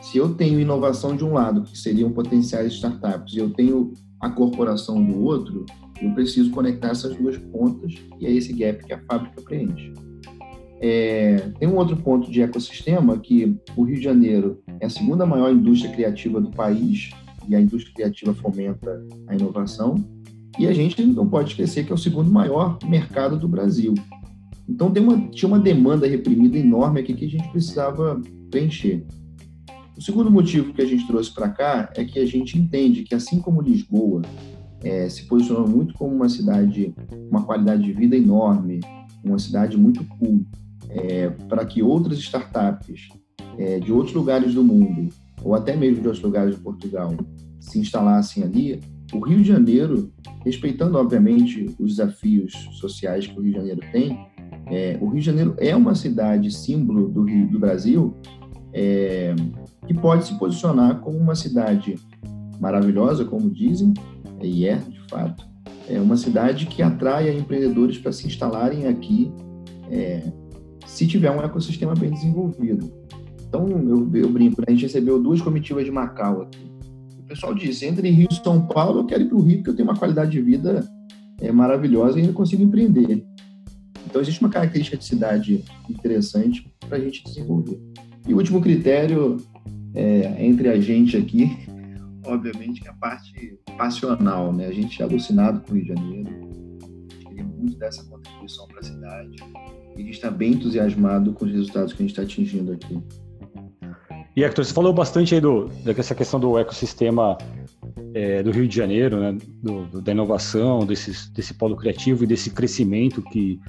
Se 0.00 0.16
eu 0.16 0.34
tenho 0.34 0.58
inovação 0.58 1.14
de 1.14 1.24
um 1.24 1.34
lado, 1.34 1.62
que 1.62 1.78
seriam 1.78 2.10
potenciais 2.10 2.72
startups, 2.72 3.34
e 3.34 3.38
eu 3.38 3.50
tenho 3.50 3.92
a 4.18 4.30
corporação 4.30 5.04
do 5.04 5.22
outro, 5.22 5.66
eu 6.02 6.10
preciso 6.12 6.50
conectar 6.50 6.88
essas 6.88 7.16
duas 7.16 7.36
pontas 7.36 7.94
e 8.20 8.26
é 8.26 8.30
esse 8.30 8.52
gap 8.52 8.84
que 8.84 8.92
a 8.92 8.98
fábrica 9.02 9.40
preenche. 9.42 9.92
É, 10.80 11.36
tem 11.60 11.68
um 11.68 11.76
outro 11.76 11.96
ponto 11.96 12.30
de 12.30 12.42
ecossistema 12.42 13.16
que 13.16 13.56
o 13.76 13.84
Rio 13.84 13.96
de 13.96 14.02
Janeiro 14.02 14.60
é 14.80 14.86
a 14.86 14.90
segunda 14.90 15.24
maior 15.24 15.52
indústria 15.52 15.92
criativa 15.92 16.40
do 16.40 16.50
país 16.50 17.10
e 17.48 17.54
a 17.54 17.60
indústria 17.60 17.94
criativa 17.94 18.34
fomenta 18.34 19.00
a 19.28 19.34
inovação 19.34 19.94
e 20.58 20.66
a 20.66 20.72
gente 20.72 21.00
não 21.04 21.28
pode 21.28 21.50
esquecer 21.50 21.84
que 21.84 21.92
é 21.92 21.94
o 21.94 21.98
segundo 21.98 22.30
maior 22.30 22.78
mercado 22.84 23.38
do 23.38 23.48
Brasil. 23.48 23.94
Então 24.68 24.90
tem 24.90 25.02
uma, 25.02 25.28
tinha 25.28 25.48
uma 25.48 25.58
demanda 25.58 26.06
reprimida 26.06 26.58
enorme 26.58 27.00
aqui 27.00 27.14
que 27.14 27.26
a 27.26 27.30
gente 27.30 27.48
precisava 27.50 28.20
preencher. 28.50 29.04
O 29.96 30.00
segundo 30.00 30.30
motivo 30.30 30.72
que 30.72 30.82
a 30.82 30.86
gente 30.86 31.06
trouxe 31.06 31.32
para 31.32 31.48
cá 31.48 31.92
é 31.94 32.04
que 32.04 32.18
a 32.18 32.26
gente 32.26 32.58
entende 32.58 33.02
que, 33.02 33.14
assim 33.14 33.40
como 33.40 33.60
Lisboa 33.60 34.22
é, 34.82 35.08
se 35.08 35.26
posicionou 35.26 35.68
muito 35.68 35.94
como 35.94 36.14
uma 36.14 36.28
cidade, 36.28 36.94
uma 37.30 37.44
qualidade 37.44 37.82
de 37.82 37.92
vida 37.92 38.16
enorme, 38.16 38.80
uma 39.24 39.38
cidade 39.38 39.76
muito 39.76 40.04
cool, 40.04 40.44
é, 40.88 41.30
para 41.30 41.64
que 41.64 41.82
outras 41.82 42.18
startups 42.18 43.08
é, 43.58 43.78
de 43.78 43.92
outros 43.92 44.14
lugares 44.14 44.54
do 44.54 44.64
mundo, 44.64 45.08
ou 45.42 45.54
até 45.54 45.76
mesmo 45.76 46.00
de 46.00 46.08
outros 46.08 46.24
lugares 46.24 46.54
de 46.54 46.60
Portugal, 46.60 47.14
se 47.60 47.78
instalassem 47.78 48.42
ali, 48.42 48.80
o 49.12 49.20
Rio 49.20 49.38
de 49.38 49.44
Janeiro, 49.44 50.10
respeitando, 50.44 50.96
obviamente, 50.96 51.66
os 51.78 51.96
desafios 51.96 52.52
sociais 52.72 53.26
que 53.26 53.38
o 53.38 53.42
Rio 53.42 53.52
de 53.52 53.58
Janeiro 53.58 53.80
tem, 53.92 54.18
é, 54.66 54.96
o 55.00 55.06
Rio 55.06 55.20
de 55.20 55.26
Janeiro 55.26 55.54
é 55.58 55.76
uma 55.76 55.94
cidade 55.94 56.50
símbolo 56.50 57.08
do 57.08 57.24
Rio 57.24 57.48
do 57.48 57.58
Brasil 57.58 58.16
é, 58.72 59.34
que 59.86 59.92
pode 59.92 60.26
se 60.26 60.38
posicionar 60.38 61.00
como 61.00 61.18
uma 61.18 61.34
cidade 61.34 61.96
maravilhosa, 62.58 63.24
como 63.24 63.50
dizem, 63.50 63.92
e 64.46 64.66
é, 64.66 64.76
de 64.76 65.00
fato, 65.08 65.44
é 65.88 66.00
uma 66.00 66.16
cidade 66.16 66.66
que 66.66 66.82
atrai 66.82 67.34
empreendedores 67.36 67.98
para 67.98 68.12
se 68.12 68.26
instalarem 68.26 68.86
aqui, 68.86 69.30
é, 69.90 70.22
se 70.86 71.06
tiver 71.06 71.30
um 71.30 71.42
ecossistema 71.42 71.94
bem 71.94 72.10
desenvolvido. 72.10 72.90
Então, 73.46 73.68
eu, 73.68 74.10
eu 74.14 74.30
brinco, 74.30 74.60
né? 74.60 74.66
a 74.68 74.70
gente 74.70 74.84
recebeu 74.84 75.22
duas 75.22 75.40
comitivas 75.40 75.84
de 75.84 75.90
Macau 75.90 76.42
aqui. 76.42 76.58
O 77.18 77.24
pessoal 77.24 77.54
disse, 77.54 77.86
entre 77.86 78.10
Rio 78.10 78.28
e 78.30 78.34
São 78.34 78.66
Paulo, 78.66 79.00
eu 79.00 79.04
quero 79.04 79.22
ir 79.22 79.28
para 79.28 79.36
o 79.36 79.42
Rio 79.42 79.56
porque 79.58 79.70
eu 79.70 79.76
tenho 79.76 79.88
uma 79.88 79.98
qualidade 79.98 80.30
de 80.30 80.40
vida 80.40 80.86
é, 81.40 81.52
maravilhosa 81.52 82.18
e 82.18 82.22
ainda 82.22 82.32
consigo 82.32 82.62
empreender. 82.62 83.24
Então, 84.06 84.20
existe 84.20 84.40
uma 84.40 84.50
característica 84.50 84.96
de 84.96 85.04
cidade 85.04 85.64
interessante 85.88 86.70
para 86.88 86.98
a 86.98 87.00
gente 87.00 87.24
desenvolver. 87.24 87.80
E 88.26 88.32
o 88.32 88.36
último 88.36 88.60
critério 88.60 89.38
é, 89.94 90.36
entre 90.38 90.68
a 90.68 90.80
gente 90.80 91.16
aqui, 91.16 91.56
obviamente, 92.24 92.80
que 92.80 92.88
é 92.88 92.90
a 92.90 92.94
parte 92.94 93.58
passional, 93.76 94.52
né? 94.52 94.66
A 94.66 94.72
gente 94.72 95.00
é 95.00 95.04
alucinado 95.04 95.60
com 95.60 95.72
o 95.72 95.74
Rio 95.74 95.84
de 95.84 95.88
Janeiro, 95.88 96.30
queria 97.26 97.44
muito 97.44 97.76
dessa 97.78 98.04
contribuição 98.04 98.66
para 98.68 98.80
a 98.80 98.82
cidade 98.82 99.36
e 99.96 100.00
a 100.00 100.04
gente 100.04 100.14
está 100.14 100.30
bem 100.30 100.52
entusiasmado 100.52 101.32
com 101.32 101.44
os 101.44 101.52
resultados 101.52 101.92
que 101.92 102.02
a 102.02 102.06
gente 102.06 102.10
está 102.10 102.22
atingindo 102.22 102.72
aqui. 102.72 103.00
E 104.34 104.42
Hector, 104.42 104.64
você 104.64 104.72
falou 104.72 104.94
bastante 104.94 105.34
aí 105.34 105.40
do, 105.40 105.66
dessa 105.84 106.14
questão 106.14 106.40
do 106.40 106.58
ecossistema 106.58 107.36
é, 108.14 108.42
do 108.42 108.50
Rio 108.50 108.66
de 108.66 108.74
Janeiro, 108.74 109.20
né? 109.20 109.36
Do, 109.62 109.84
do, 109.86 110.00
da 110.00 110.12
inovação, 110.12 110.86
desse, 110.86 111.30
desse 111.32 111.52
polo 111.52 111.76
criativo 111.76 112.24
e 112.24 112.26
desse 112.26 112.50
crescimento 112.50 113.20
que, 113.22 113.60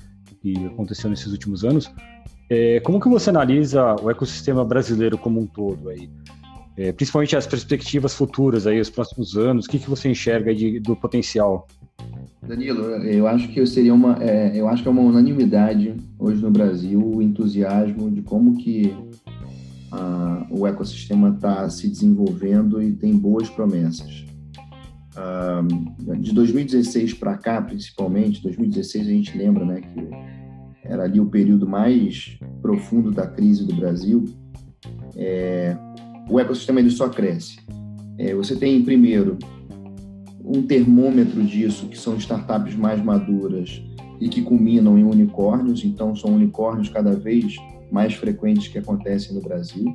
que 0.42 0.66
aconteceu 0.68 1.10
nesses 1.10 1.28
últimos 1.28 1.66
anos. 1.66 1.92
É, 2.50 2.80
como 2.80 3.00
que 3.00 3.10
você 3.10 3.30
analisa 3.30 3.96
o 4.02 4.10
ecossistema 4.10 4.64
brasileiro 4.64 5.18
como 5.18 5.42
um 5.42 5.46
todo 5.46 5.90
aí? 5.90 6.10
É, 6.75 6.92
principalmente 6.92 7.36
as 7.36 7.46
perspectivas 7.46 8.13
futuras 8.13 8.65
aí, 8.65 8.80
os 8.80 8.89
próximos 8.89 9.38
anos, 9.38 9.65
o 9.65 9.70
que, 9.70 9.77
que 9.77 9.89
você 9.89 10.10
enxerga 10.10 10.53
de, 10.56 10.80
do 10.80 10.96
potencial? 10.96 11.68
Danilo, 12.42 12.84
eu 13.06 13.27
acho 13.27 13.48
que 13.50 13.65
seria 13.65 13.94
uma, 13.94 14.18
é, 14.22 14.60
eu 14.60 14.68
acho 14.68 14.82
que 14.82 14.89
é 14.89 14.92
uma 14.92 15.01
unanimidade 15.01 15.96
hoje 16.18 16.42
no 16.42 16.51
Brasil 16.51 17.00
o 17.00 17.22
entusiasmo 17.22 18.10
de 18.10 18.22
como 18.22 18.58
que 18.58 18.94
o 20.50 20.68
ecossistema 20.68 21.30
está 21.30 21.70
se 21.70 21.88
desenvolvendo 21.88 22.82
e 22.82 22.94
tem 22.94 23.18
boas 23.18 23.50
promessas. 23.50 24.25
Ah, 25.15 25.62
de 26.18 26.34
2016 26.34 27.13
para 27.13 27.38
cá, 27.38 27.62
principalmente, 27.62 28.42
2016 28.42 29.08
a 29.08 29.12
gente 29.12 29.38
lembra, 29.38 29.65
né, 29.65 29.82
que 29.82 30.10
era 30.84 31.03
ali 31.03 31.20
o 31.20 31.27
período 31.27 31.68
mais 31.68 32.38
profundo 32.62 33.12
da 33.12 33.27
crise 33.27 33.65
do 33.65 33.75
Brasil, 33.75 34.25
é, 35.15 35.77
o 36.34 36.40
ecossistema 36.40 36.80
ele 36.80 36.90
só 36.90 37.08
cresce. 37.10 37.58
É, 38.18 38.34
você 38.34 38.56
tem, 38.56 38.84
primeiro, 38.84 39.38
um 40.44 40.63
termômetro 40.63 41.44
disso, 41.44 41.88
que 41.88 41.98
são 41.98 42.18
startups 42.18 42.75
mais 42.75 43.04
maduras 43.04 43.84
e 44.20 44.28
que 44.28 44.42
culminam 44.42 44.98
em 44.98 45.04
unicórnios, 45.04 45.86
então 45.86 46.16
são 46.16 46.34
unicórnios 46.34 46.90
cada 46.90 47.16
vez 47.16 47.56
mais 47.92 48.16
frequentes 48.16 48.68
que 48.68 48.80
acontecem 48.80 49.36
no 49.36 49.42
Brasil. 49.42 49.94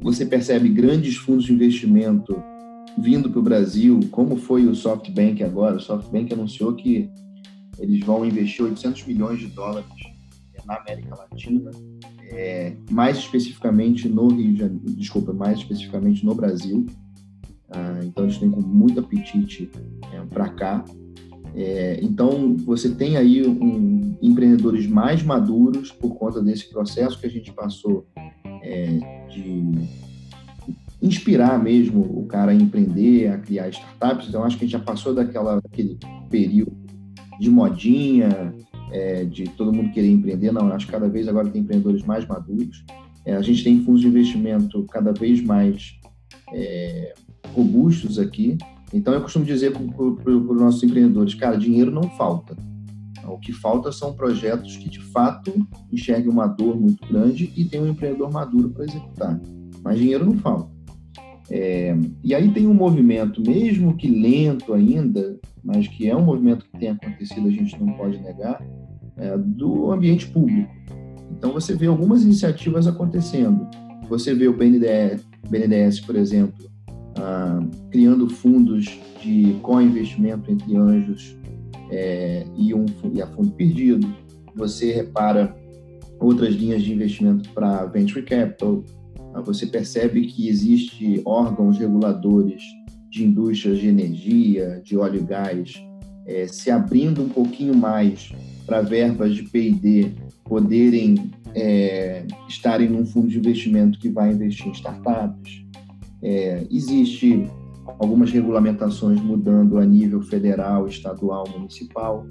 Você 0.00 0.24
percebe 0.24 0.68
grandes 0.68 1.16
fundos 1.16 1.44
de 1.44 1.52
investimento 1.52 2.40
vindo 2.96 3.28
para 3.28 3.40
o 3.40 3.42
Brasil, 3.42 3.98
como 4.12 4.36
foi 4.36 4.64
o 4.64 4.76
SoftBank 4.76 5.42
agora. 5.42 5.76
O 5.76 5.80
SoftBank 5.80 6.32
anunciou 6.32 6.72
que 6.72 7.10
eles 7.80 7.98
vão 8.06 8.24
investir 8.24 8.64
800 8.64 9.06
milhões 9.06 9.40
de 9.40 9.48
dólares 9.48 9.88
na 10.64 10.76
América 10.76 11.16
Latina, 11.16 11.72
é, 12.30 12.76
mais 12.90 13.18
especificamente 13.18 14.08
no 14.08 14.28
Rio 14.28 14.52
de 14.52 14.58
Janeiro, 14.58 14.90
desculpa, 14.90 15.32
mais 15.32 15.58
especificamente 15.58 16.24
no 16.24 16.34
Brasil. 16.34 16.86
Ah, 17.70 18.00
então 18.02 18.24
eles 18.24 18.38
têm 18.38 18.50
com 18.50 18.60
muito 18.60 19.00
apetite 19.00 19.70
é, 20.12 20.20
para 20.26 20.48
cá. 20.48 20.84
É, 21.56 22.00
então, 22.02 22.56
você 22.56 22.90
tem 22.90 23.16
aí 23.16 23.46
um, 23.46 24.16
empreendedores 24.20 24.86
mais 24.86 25.22
maduros 25.22 25.92
por 25.92 26.16
conta 26.16 26.42
desse 26.42 26.68
processo 26.68 27.18
que 27.18 27.26
a 27.26 27.30
gente 27.30 27.52
passou 27.52 28.06
é, 28.62 29.26
de 29.28 29.62
inspirar 31.00 31.62
mesmo 31.62 32.00
o 32.00 32.26
cara 32.26 32.50
a 32.50 32.54
empreender, 32.54 33.28
a 33.28 33.38
criar 33.38 33.68
startups. 33.68 34.28
Então, 34.28 34.42
acho 34.42 34.58
que 34.58 34.64
a 34.64 34.66
gente 34.66 34.78
já 34.78 34.84
passou 34.84 35.14
daquela, 35.14 35.60
daquele 35.60 35.96
período 36.28 36.72
de 37.38 37.50
modinha, 37.50 38.52
é, 38.94 39.24
de 39.24 39.44
todo 39.44 39.72
mundo 39.72 39.90
querer 39.90 40.08
empreender. 40.08 40.52
Não, 40.52 40.68
acho 40.68 40.86
que 40.86 40.92
cada 40.92 41.08
vez 41.08 41.26
agora 41.26 41.50
tem 41.50 41.62
empreendedores 41.62 42.04
mais 42.04 42.24
maduros. 42.26 42.84
É, 43.26 43.34
a 43.34 43.42
gente 43.42 43.64
tem 43.64 43.82
fundos 43.82 44.00
de 44.00 44.06
investimento 44.06 44.84
cada 44.84 45.12
vez 45.12 45.42
mais 45.42 45.98
é, 46.52 47.14
robustos 47.52 48.18
aqui. 48.20 48.56
Então, 48.92 49.12
eu 49.12 49.20
costumo 49.20 49.44
dizer 49.44 49.72
para 49.72 49.82
os 49.82 50.60
nossos 50.60 50.82
empreendedores, 50.84 51.34
cara, 51.34 51.56
dinheiro 51.56 51.90
não 51.90 52.04
falta. 52.10 52.56
O 53.26 53.38
que 53.38 53.52
falta 53.52 53.90
são 53.90 54.14
projetos 54.14 54.76
que, 54.76 54.88
de 54.88 55.00
fato, 55.00 55.52
enxerguem 55.90 56.30
uma 56.30 56.46
dor 56.46 56.78
muito 56.78 57.04
grande 57.08 57.52
e 57.56 57.64
tem 57.64 57.80
um 57.80 57.88
empreendedor 57.88 58.30
maduro 58.30 58.70
para 58.70 58.84
executar. 58.84 59.40
Mas 59.82 59.98
dinheiro 59.98 60.24
não 60.24 60.38
falta. 60.38 60.72
É, 61.50 61.96
e 62.22 62.34
aí 62.34 62.50
tem 62.52 62.66
um 62.68 62.74
movimento, 62.74 63.42
mesmo 63.42 63.96
que 63.96 64.08
lento 64.08 64.72
ainda, 64.72 65.38
mas 65.62 65.88
que 65.88 66.08
é 66.08 66.14
um 66.14 66.24
movimento 66.24 66.64
que 66.64 66.78
tem 66.78 66.90
acontecido, 66.90 67.48
a 67.48 67.50
gente 67.50 67.78
não 67.80 67.92
pode 67.94 68.18
negar, 68.18 68.62
é, 69.16 69.36
do 69.36 69.92
ambiente 69.92 70.26
público. 70.28 70.70
Então 71.30 71.52
você 71.52 71.74
vê 71.74 71.86
algumas 71.86 72.22
iniciativas 72.22 72.86
acontecendo. 72.86 73.68
Você 74.08 74.34
vê 74.34 74.48
o 74.48 74.56
BNDES, 74.56 75.26
BNDES 75.48 76.00
por 76.00 76.16
exemplo, 76.16 76.64
ah, 77.16 77.60
criando 77.90 78.28
fundos 78.28 78.98
de 79.22 79.56
co-investimento 79.62 80.50
entre 80.50 80.76
anjos 80.76 81.36
é, 81.90 82.46
e, 82.56 82.74
um, 82.74 82.86
e 83.12 83.22
a 83.22 83.26
fundo 83.26 83.50
perdido. 83.52 84.06
Você 84.54 84.92
repara 84.92 85.54
outras 86.20 86.54
linhas 86.54 86.82
de 86.82 86.92
investimento 86.92 87.48
para 87.50 87.84
venture 87.86 88.22
capital. 88.22 88.82
Ah, 89.34 89.40
você 89.40 89.66
percebe 89.66 90.26
que 90.26 90.48
existe 90.48 91.20
órgãos 91.24 91.78
reguladores 91.78 92.62
de 93.10 93.24
indústrias 93.24 93.78
de 93.78 93.88
energia, 93.88 94.80
de 94.84 94.96
óleo 94.96 95.20
e 95.20 95.24
gás, 95.24 95.74
é, 96.26 96.46
se 96.46 96.70
abrindo 96.70 97.22
um 97.22 97.28
pouquinho 97.28 97.74
mais 97.76 98.32
para 98.66 98.80
verbas 98.80 99.34
de 99.34 99.44
P&D 99.44 100.12
poderem 100.44 101.30
é, 101.54 102.26
estarem 102.48 102.88
num 102.88 103.06
fundo 103.06 103.28
de 103.28 103.38
investimento 103.38 103.98
que 103.98 104.08
vai 104.08 104.32
investir 104.32 104.68
em 104.68 104.72
startups. 104.72 105.64
É, 106.22 106.66
existe 106.70 107.46
algumas 107.98 108.30
regulamentações 108.30 109.20
mudando 109.20 109.78
a 109.78 109.84
nível 109.84 110.22
federal, 110.22 110.86
estadual, 110.86 111.48
municipal. 111.48 112.26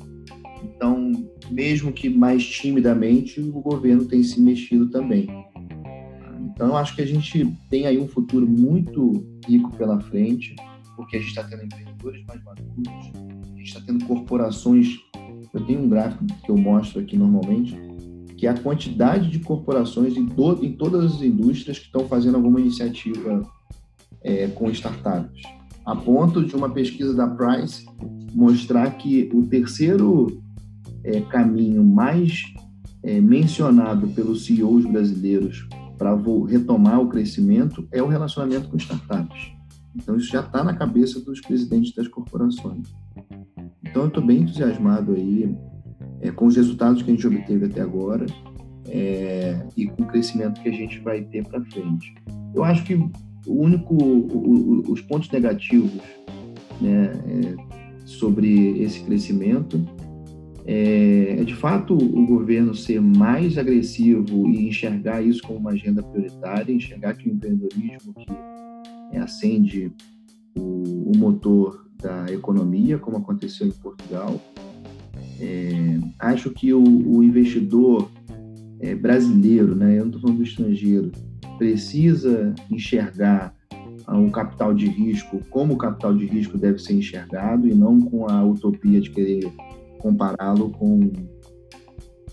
Então, 0.64 1.12
mesmo 1.52 1.92
que 1.92 2.10
mais 2.10 2.46
timidamente, 2.46 3.40
o 3.40 3.62
governo 3.62 4.06
tem 4.06 4.24
se 4.24 4.40
mexido 4.40 4.90
também. 4.90 5.28
Então, 6.54 6.78
acho 6.78 6.96
que 6.96 7.02
a 7.02 7.06
gente 7.06 7.46
tem 7.70 7.86
aí 7.86 8.00
um 8.00 8.08
futuro 8.08 8.48
muito 8.48 9.26
rico 9.48 9.72
pela 9.76 10.00
frente, 10.00 10.56
porque 10.96 11.18
a 11.18 11.20
gente 11.20 11.30
está 11.30 11.44
tendo 11.44 11.66
empreendedores 11.66 12.24
mais 12.28 12.44
maduros, 12.44 13.12
a 13.54 13.58
gente 13.58 13.68
está 13.68 13.82
tendo 13.82 14.06
corporações. 14.06 14.88
Eu 15.54 15.66
tenho 15.66 15.82
um 15.82 15.90
gráfico 15.90 16.26
que 16.26 16.50
eu 16.50 16.58
mostro 16.58 17.00
aqui 17.00 17.18
normalmente, 17.18 17.76
que 18.38 18.48
é 18.48 18.50
a 18.50 18.58
quantidade 18.58 19.30
de 19.30 19.40
corporações 19.40 20.16
em, 20.16 20.26
do, 20.26 20.64
em 20.64 20.74
todas 20.74 21.16
as 21.16 21.22
indústrias 21.22 21.80
que 21.80 21.86
estão 21.86 22.08
fazendo 22.08 22.36
alguma 22.36 22.60
iniciativa 22.60 23.42
é, 24.22 24.48
com 24.48 24.70
startups, 24.70 25.42
a 25.86 25.96
ponto 25.96 26.46
de 26.46 26.56
uma 26.56 26.70
pesquisa 26.70 27.14
da 27.14 27.28
Price 27.28 27.86
mostrar 28.34 28.90
que 28.92 29.30
o 29.34 29.44
terceiro 29.44 30.42
é, 31.04 31.22
caminho 31.22 31.84
mais 31.84 32.42
é, 33.04 33.20
mencionado 33.20 34.08
pelos 34.10 34.46
CEOs 34.46 34.86
brasileiros 34.86 35.68
para 35.98 36.16
retomar 36.48 37.00
o 37.02 37.10
crescimento 37.10 37.88
é 37.92 38.02
o 38.02 38.08
relacionamento 38.08 38.70
com 38.70 38.78
startups. 38.78 39.52
Então, 39.96 40.16
isso 40.16 40.32
já 40.32 40.42
está 40.42 40.64
na 40.64 40.76
cabeça 40.76 41.20
dos 41.20 41.40
presidentes 41.42 41.94
das 41.94 42.08
corporações. 42.08 42.94
Então, 43.84 44.04
eu 44.04 44.08
estou 44.08 44.26
bem 44.26 44.42
entusiasmado 44.42 45.14
aí 45.14 45.56
é, 46.22 46.32
com 46.32 46.46
os 46.46 46.56
resultados 46.56 47.02
que 47.02 47.12
a 47.12 47.14
gente 47.14 47.28
obteve 47.28 47.66
até 47.66 47.82
agora 47.82 48.26
é, 48.88 49.66
e 49.78 49.88
com 49.88 50.04
o 50.04 50.08
crescimento 50.08 50.62
que 50.62 50.70
a 50.70 50.74
gente 50.74 51.00
vai 51.00 51.22
ter 51.22 51.46
para 51.48 51.64
frente. 51.66 52.14
Eu 52.54 52.64
acho 52.64 52.84
que 52.84 52.96
o 52.96 53.12
único, 53.48 53.94
o, 53.94 54.82
o, 54.88 54.92
os 54.92 55.02
pontos 55.02 55.30
negativos 55.30 56.02
né, 56.82 57.12
é, 57.28 58.06
sobre 58.06 58.82
esse 58.82 59.02
crescimento 59.04 59.80
é, 60.66 61.36
é, 61.40 61.44
de 61.44 61.54
fato 61.54 61.94
o 61.94 62.26
governo 62.26 62.74
ser 62.74 63.02
mais 63.02 63.58
agressivo 63.58 64.48
e 64.48 64.68
enxergar 64.68 65.22
isso 65.22 65.42
como 65.44 65.60
uma 65.60 65.72
agenda 65.72 66.02
prioritária, 66.02 66.72
enxergar 66.74 67.16
que 67.16 67.30
o 67.30 67.34
empreendedorismo 67.34 68.14
que 68.14 68.26
acende 69.18 69.92
o, 70.56 71.12
o, 71.12 71.18
motor 71.18 71.88
da 72.02 72.32
economia, 72.32 72.98
como 72.98 73.18
aconteceu 73.18 73.68
em 73.68 73.72
Portugal. 73.72 74.40
É, 75.40 76.00
acho 76.20 76.50
que 76.52 76.74
o, 76.74 76.84
o 76.84 77.24
investidor 77.24 78.10
é, 78.80 78.94
brasileiro, 78.94 79.76
né, 79.76 79.98
eu 79.98 80.02
não 80.02 80.08
estou 80.08 80.22
falando 80.22 80.38
do 80.38 80.44
estrangeiro, 80.44 81.12
precisa 81.58 82.54
enxergar 82.70 83.56
o 84.08 84.30
capital 84.32 84.74
de 84.74 84.88
risco 84.88 85.40
como 85.50 85.74
o 85.74 85.78
capital 85.78 86.14
de 86.14 86.26
risco 86.26 86.58
deve 86.58 86.80
ser 86.80 86.94
enxergado 86.94 87.68
e 87.68 87.74
não 87.74 88.02
com 88.02 88.30
a 88.30 88.44
utopia 88.44 89.00
de 89.00 89.10
querer 89.10 89.52
compará-lo 90.00 90.70
com, 90.72 91.12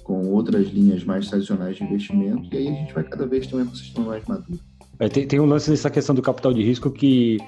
com 0.03 0.27
outras 0.31 0.69
linhas 0.69 1.05
mais 1.05 1.29
tradicionais 1.29 1.77
de 1.77 1.85
investimento. 1.85 2.53
E 2.53 2.57
aí 2.57 2.69
a 2.69 2.73
gente 2.73 2.93
vai 2.93 3.05
cada 3.05 3.27
vez 3.27 3.47
ter 3.47 3.57
um 3.57 3.61
ecossistema 3.61 4.09
mais 4.09 4.25
maduro. 4.25 4.70
É, 5.01 5.09
tem, 5.09 5.27
tem 5.27 5.41
um 5.41 5.47
lance 5.47 5.71
nessa 5.71 5.91
questão 5.91 6.15
do 6.15 6.23
capital 6.23 6.53
de 6.53 6.63
risco 6.63 6.91
que 6.91 7.39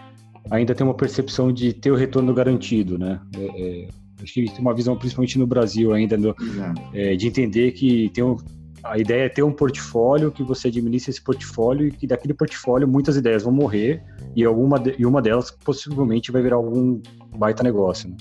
ainda 0.51 0.75
tem 0.75 0.85
uma 0.85 0.95
percepção 0.95 1.53
de 1.53 1.73
ter 1.73 1.91
o 1.91 1.95
retorno 1.95 2.33
garantido, 2.33 2.99
né? 2.99 3.21
É, 3.37 3.45
é, 3.45 3.88
acho 4.23 4.33
que 4.33 4.47
tem 4.47 4.61
uma 4.61 4.75
visão, 4.75 4.97
principalmente 4.97 5.38
no 5.38 5.47
Brasil 5.47 5.93
ainda, 5.93 6.17
no, 6.17 6.35
é, 6.95 7.15
de 7.15 7.29
entender 7.29 7.73
que 7.73 8.09
tem 8.09 8.25
um, 8.25 8.37
a 8.83 8.99
ideia 8.99 9.27
é 9.27 9.29
ter 9.29 9.43
um 9.43 9.53
portfólio 9.53 10.33
que 10.33 10.43
você 10.43 10.69
administra 10.69 11.11
esse 11.11 11.23
portfólio 11.23 11.88
e 11.88 11.93
que 11.93 12.07
daquele 12.07 12.35
portfólio 12.35 12.88
muitas 12.88 13.17
ideias 13.17 13.43
vão 13.43 13.53
morrer 13.53 14.03
e, 14.35 14.45
alguma 14.45 14.79
de, 14.79 14.95
e 14.99 15.07
uma 15.07 15.23
delas 15.23 15.51
possivelmente 15.51 16.33
vai 16.33 16.43
virar 16.43 16.57
algum 16.57 17.01
baita 17.37 17.62
negócio. 17.62 18.09
Né? 18.09 18.17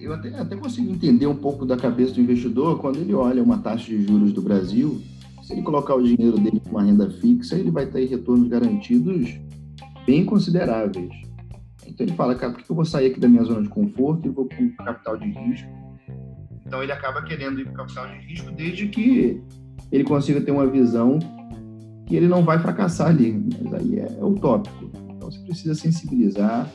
Eu 0.00 0.12
até, 0.12 0.28
até 0.38 0.56
consigo 0.56 0.92
entender 0.92 1.26
um 1.26 1.34
pouco 1.34 1.64
da 1.64 1.76
cabeça 1.76 2.12
do 2.12 2.20
investidor 2.20 2.78
quando 2.78 2.98
ele 2.98 3.14
olha 3.14 3.42
uma 3.42 3.58
taxa 3.58 3.86
de 3.86 4.06
juros 4.06 4.32
do 4.32 4.42
Brasil. 4.42 5.00
Se 5.44 5.52
ele 5.52 5.60
colocar 5.60 5.94
o 5.94 6.02
dinheiro 6.02 6.38
dele 6.38 6.58
com 6.58 6.70
uma 6.70 6.82
renda 6.82 7.10
fixa, 7.10 7.54
ele 7.54 7.70
vai 7.70 7.84
ter 7.84 8.06
retornos 8.06 8.48
garantidos 8.48 9.38
bem 10.06 10.24
consideráveis. 10.24 11.12
Então 11.86 12.06
ele 12.06 12.14
fala, 12.14 12.34
cara, 12.34 12.54
por 12.54 12.62
que 12.62 12.70
eu 12.70 12.74
vou 12.74 12.84
sair 12.86 13.10
aqui 13.10 13.20
da 13.20 13.28
minha 13.28 13.44
zona 13.44 13.62
de 13.62 13.68
conforto 13.68 14.26
e 14.26 14.30
vou 14.30 14.46
para 14.46 14.64
o 14.64 14.76
capital 14.76 15.18
de 15.18 15.26
risco? 15.28 15.68
Então 16.66 16.82
ele 16.82 16.92
acaba 16.92 17.22
querendo 17.22 17.60
ir 17.60 17.64
para 17.64 17.74
o 17.74 17.76
capital 17.76 18.06
de 18.08 18.26
risco 18.26 18.50
desde 18.52 18.88
que 18.88 19.42
ele 19.92 20.04
consiga 20.04 20.40
ter 20.40 20.50
uma 20.50 20.66
visão 20.66 21.18
que 22.06 22.16
ele 22.16 22.26
não 22.26 22.42
vai 22.42 22.58
fracassar 22.58 23.08
ali. 23.08 23.38
Mas 23.62 23.74
aí 23.74 23.98
é, 23.98 24.16
é 24.18 24.24
utópico. 24.24 24.90
Então 25.10 25.30
você 25.30 25.40
precisa 25.40 25.74
sensibilizar, 25.74 26.72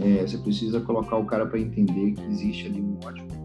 é, 0.00 0.26
você 0.26 0.36
precisa 0.36 0.80
colocar 0.80 1.16
o 1.16 1.24
cara 1.24 1.46
para 1.46 1.60
entender 1.60 2.14
que 2.14 2.22
existe 2.24 2.66
ali 2.66 2.80
um 2.80 2.98
ótimo 3.04 3.39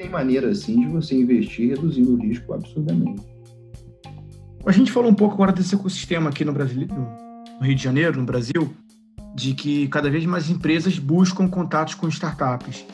tem 0.00 0.08
maneira, 0.08 0.48
assim, 0.48 0.80
de 0.80 0.86
você 0.86 1.14
investir 1.14 1.68
reduzindo 1.68 2.14
o 2.14 2.16
risco 2.16 2.54
absurdamente. 2.54 3.22
A 4.64 4.72
gente 4.72 4.90
falou 4.90 5.10
um 5.10 5.14
pouco 5.14 5.34
agora 5.34 5.52
desse 5.52 5.74
ecossistema 5.74 6.30
aqui 6.30 6.42
no 6.42 6.54
Brasil, 6.54 6.88
no 6.88 7.66
Rio 7.66 7.74
de 7.74 7.82
Janeiro, 7.82 8.18
no 8.18 8.24
Brasil, 8.24 8.74
de 9.34 9.52
que 9.52 9.88
cada 9.88 10.08
vez 10.08 10.24
mais 10.24 10.48
empresas 10.48 10.98
buscam 10.98 11.46
contatos 11.46 11.94
com 11.94 12.08
startups. 12.08 12.86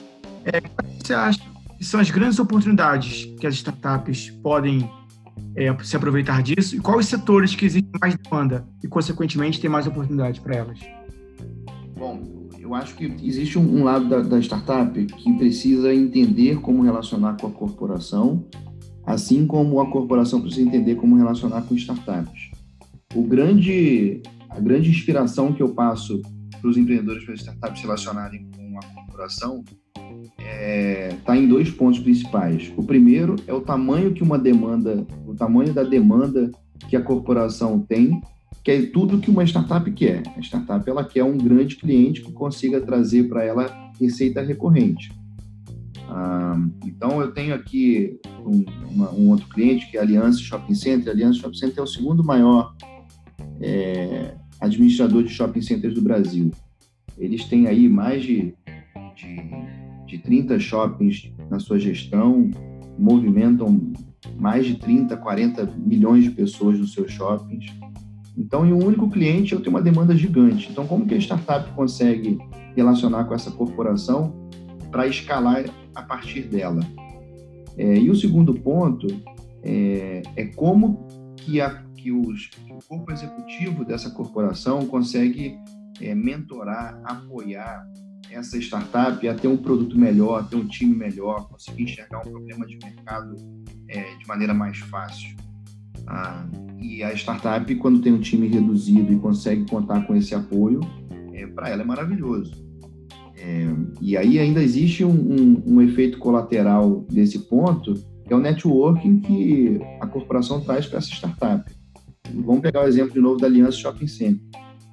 É, 0.45 0.61
você 1.01 1.15
acha 1.15 1.41
que 1.79 1.85
são 1.85 2.01
as 2.01 2.11
grandes 2.11 2.41
oportunidades 2.41 3.27
que 3.39 3.47
as 3.47 3.55
startups 3.55 4.31
podem 4.43 4.91
é, 5.55 5.73
se 5.85 5.97
aproveitar 5.97 6.43
disso 6.43 6.75
e 6.75 6.81
quais 6.81 7.07
setores 7.07 7.55
que 7.55 7.67
existem 7.67 8.01
mais 8.01 8.17
demanda 8.17 8.67
e, 8.83 8.89
consequentemente, 8.89 9.61
tem 9.61 9.71
mais 9.71 9.87
oportunidade 9.87 10.41
para 10.41 10.57
elas? 10.57 10.81
Eu 12.67 12.75
acho 12.75 12.97
que 12.97 13.05
existe 13.23 13.61
um, 13.61 13.77
um 13.77 13.85
lado 13.85 14.09
da, 14.09 14.19
da, 14.19 14.41
startup 14.41 14.93
que 15.07 15.33
precisa 15.35 15.95
entender 15.95 16.61
como 16.61 16.83
relacionar 16.83 17.37
com 17.41 17.47
a 17.47 17.51
corporação, 17.51 18.45
assim 19.05 19.47
como 19.47 19.81
a 19.81 19.89
corporação 19.89 20.41
precisa 20.41 20.67
entender 20.67 20.97
como 20.97 21.15
relacionar 21.15 21.63
com 21.63 21.77
startups. 21.77 22.51
O 23.15 23.23
grande, 23.23 24.21
a 24.51 24.59
grande 24.59 24.91
inspiração 24.91 25.53
que 25.53 25.63
eu 25.63 25.69
passo 25.69 26.21
para 26.61 26.69
os 26.69 26.77
empreendedores 26.77 27.23
para 27.23 27.35
as 27.35 27.41
startups 27.41 27.79
se 27.79 27.87
relacionarem 27.87 28.49
com 28.57 28.79
a 28.81 28.95
corporação 28.97 29.63
está 29.95 30.43
é, 30.43 31.17
tá 31.25 31.37
em 31.37 31.47
dois 31.47 31.71
pontos 31.71 32.01
principais. 32.01 32.73
O 32.77 32.83
primeiro 32.83 33.37
é 33.47 33.55
o 33.55 33.61
tamanho 33.61 34.13
que 34.13 34.25
uma 34.25 34.41
demanda, 34.41 35.07
o 35.25 35.37
tamanho 35.37 35.73
da 35.73 35.85
demanda 35.85 36.51
que 36.89 36.97
a 36.97 37.01
corporação 37.01 37.79
tem, 37.79 38.21
que 38.67 38.73
é 38.73 38.83
tudo 38.85 39.21
que 39.21 39.31
uma 39.31 39.45
startup 39.45 39.89
quer. 39.93 40.25
A 40.37 40.41
startup 40.41 40.91
ela 40.91 41.05
quer 41.05 41.23
um 41.23 41.39
grande 41.39 41.77
cliente 41.77 42.21
que 42.21 42.33
consiga 42.33 42.81
trazer 42.81 43.29
para 43.29 43.45
ela 43.45 43.93
receita 44.01 44.43
recorrente. 44.43 45.13
Ah, 46.09 46.61
então, 46.85 47.21
eu 47.21 47.31
tenho 47.31 47.55
aqui 47.55 48.19
um, 48.45 48.65
uma, 48.91 49.13
um, 49.13 49.31
outro 49.31 49.47
cliente, 49.51 49.89
que 49.89 49.97
é 49.97 50.01
a 50.01 50.03
Aliança 50.03 50.41
Shopping 50.41 50.75
Center. 50.75 51.11
A 51.11 51.13
Aliança 51.13 51.39
Shopping 51.39 51.57
Center 51.57 51.79
é 51.79 51.83
o 51.83 51.87
segundo 51.87 52.25
maior 52.25 52.75
é, 53.61 54.35
administrador 54.61 55.23
de 55.23 55.29
shopping 55.29 55.63
centers 55.63 55.95
do 55.95 56.03
Brasil. 56.03 56.51
Eles 57.17 57.45
têm 57.45 57.69
aí 57.69 57.89
mais 57.89 58.25
de, 58.25 58.53
de, 59.15 60.09
de 60.09 60.19
30 60.19 60.59
shoppings 60.59 61.31
na 61.49 61.61
sua 61.61 61.79
gestão, 61.79 62.51
movimentam 62.99 63.93
mais 64.37 64.67
de 64.67 64.75
30, 64.75 65.17
40 65.19 65.67
milhões 65.77 66.25
de 66.25 66.31
pessoas 66.31 66.81
nos 66.81 66.95
seus 66.95 67.13
shoppings. 67.13 67.67
Então, 68.37 68.67
em 68.67 68.73
um 68.73 68.85
único 68.85 69.09
cliente, 69.09 69.55
eu 69.55 69.61
tenho 69.61 69.71
uma 69.71 69.83
demanda 69.83 70.15
gigante. 70.15 70.69
Então, 70.71 70.87
como 70.87 71.07
que 71.07 71.15
a 71.15 71.19
startup 71.19 71.71
consegue 71.73 72.39
relacionar 72.75 73.25
com 73.25 73.35
essa 73.35 73.51
corporação 73.51 74.51
para 74.91 75.07
escalar 75.07 75.65
a 75.95 76.03
partir 76.03 76.43
dela? 76.43 76.81
É, 77.79 77.99
e 77.99 78.11
o 78.11 78.15
segundo 78.15 78.55
ponto 78.55 79.07
é, 79.63 80.23
é 80.37 80.45
como 80.47 81.07
que, 81.37 81.61
a, 81.61 81.83
que, 81.97 82.13
os, 82.13 82.47
que, 82.47 82.73
o 82.73 82.79
corpo 82.87 83.11
executivo 83.11 83.85
dessa 83.85 84.11
corporação 84.11 84.87
consegue 84.87 85.59
é, 86.01 86.15
mentorar, 86.15 87.01
apoiar 87.05 87.87
essa 88.31 88.59
startup 88.59 89.27
a 89.27 89.35
ter 89.35 89.49
um 89.49 89.57
produto 89.57 89.99
melhor, 89.99 90.49
ter 90.49 90.57
um 90.57 90.67
time 90.67 90.95
melhor, 90.95 91.49
conseguir 91.49 91.85
enxergar 91.85 92.19
um 92.19 92.31
problema 92.31 92.67
de 92.67 92.77
mercado 92.83 93.35
é, 93.89 94.17
de 94.17 94.27
maneira 94.27 94.53
mais 94.53 94.79
fácil. 94.79 95.37
E 96.81 97.03
a 97.03 97.13
startup, 97.15 97.75
quando 97.77 98.01
tem 98.01 98.13
um 98.13 98.21
time 98.21 98.47
reduzido 98.47 99.13
e 99.13 99.19
consegue 99.19 99.69
contar 99.69 100.07
com 100.07 100.15
esse 100.15 100.35
apoio, 100.35 100.81
é, 101.33 101.47
para 101.47 101.69
ela 101.69 101.83
é 101.83 101.85
maravilhoso. 101.85 102.53
É, 103.37 103.67
e 104.01 104.17
aí 104.17 104.39
ainda 104.39 104.63
existe 104.63 105.05
um, 105.05 105.11
um, 105.11 105.63
um, 105.67 105.83
efeito 105.83 106.19
colateral 106.19 107.05
desse 107.11 107.41
ponto, 107.41 107.95
que 108.25 108.33
é 108.33 108.37
o 108.37 108.41
networking 108.41 109.21
que 109.21 109.79
a 110.01 110.07
corporação 110.07 110.61
traz 110.61 110.87
para 110.87 110.99
essa 110.99 111.11
startup. 111.11 111.71
Vamos 112.35 112.63
pegar 112.63 112.85
o 112.85 112.89
exemplo 112.89 113.13
de 113.13 113.21
novo 113.21 113.39
da 113.39 113.47
Aliança 113.47 113.79
Shopping 113.79 114.07
Center. 114.07 114.41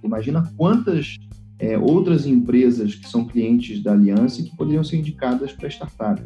Imagina 0.04 0.52
quantas 0.58 1.17
é, 1.58 1.78
outras 1.78 2.28
empresas 2.28 2.95
que 2.95 3.08
são 3.08 3.26
clientes 3.26 3.82
da 3.82 3.93
Aliança 3.93 4.43
que 4.43 4.56
poderiam 4.56 4.84
ser 4.84 4.97
indicadas 4.97 5.54
para 5.54 5.67
a 5.67 5.71
startup. 5.71 6.21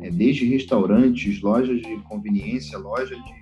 É, 0.00 0.10
desde 0.10 0.46
restaurantes, 0.46 1.40
lojas 1.42 1.80
de 1.80 1.96
conveniência, 2.08 2.78
lojas 2.78 3.18
de 3.22 3.41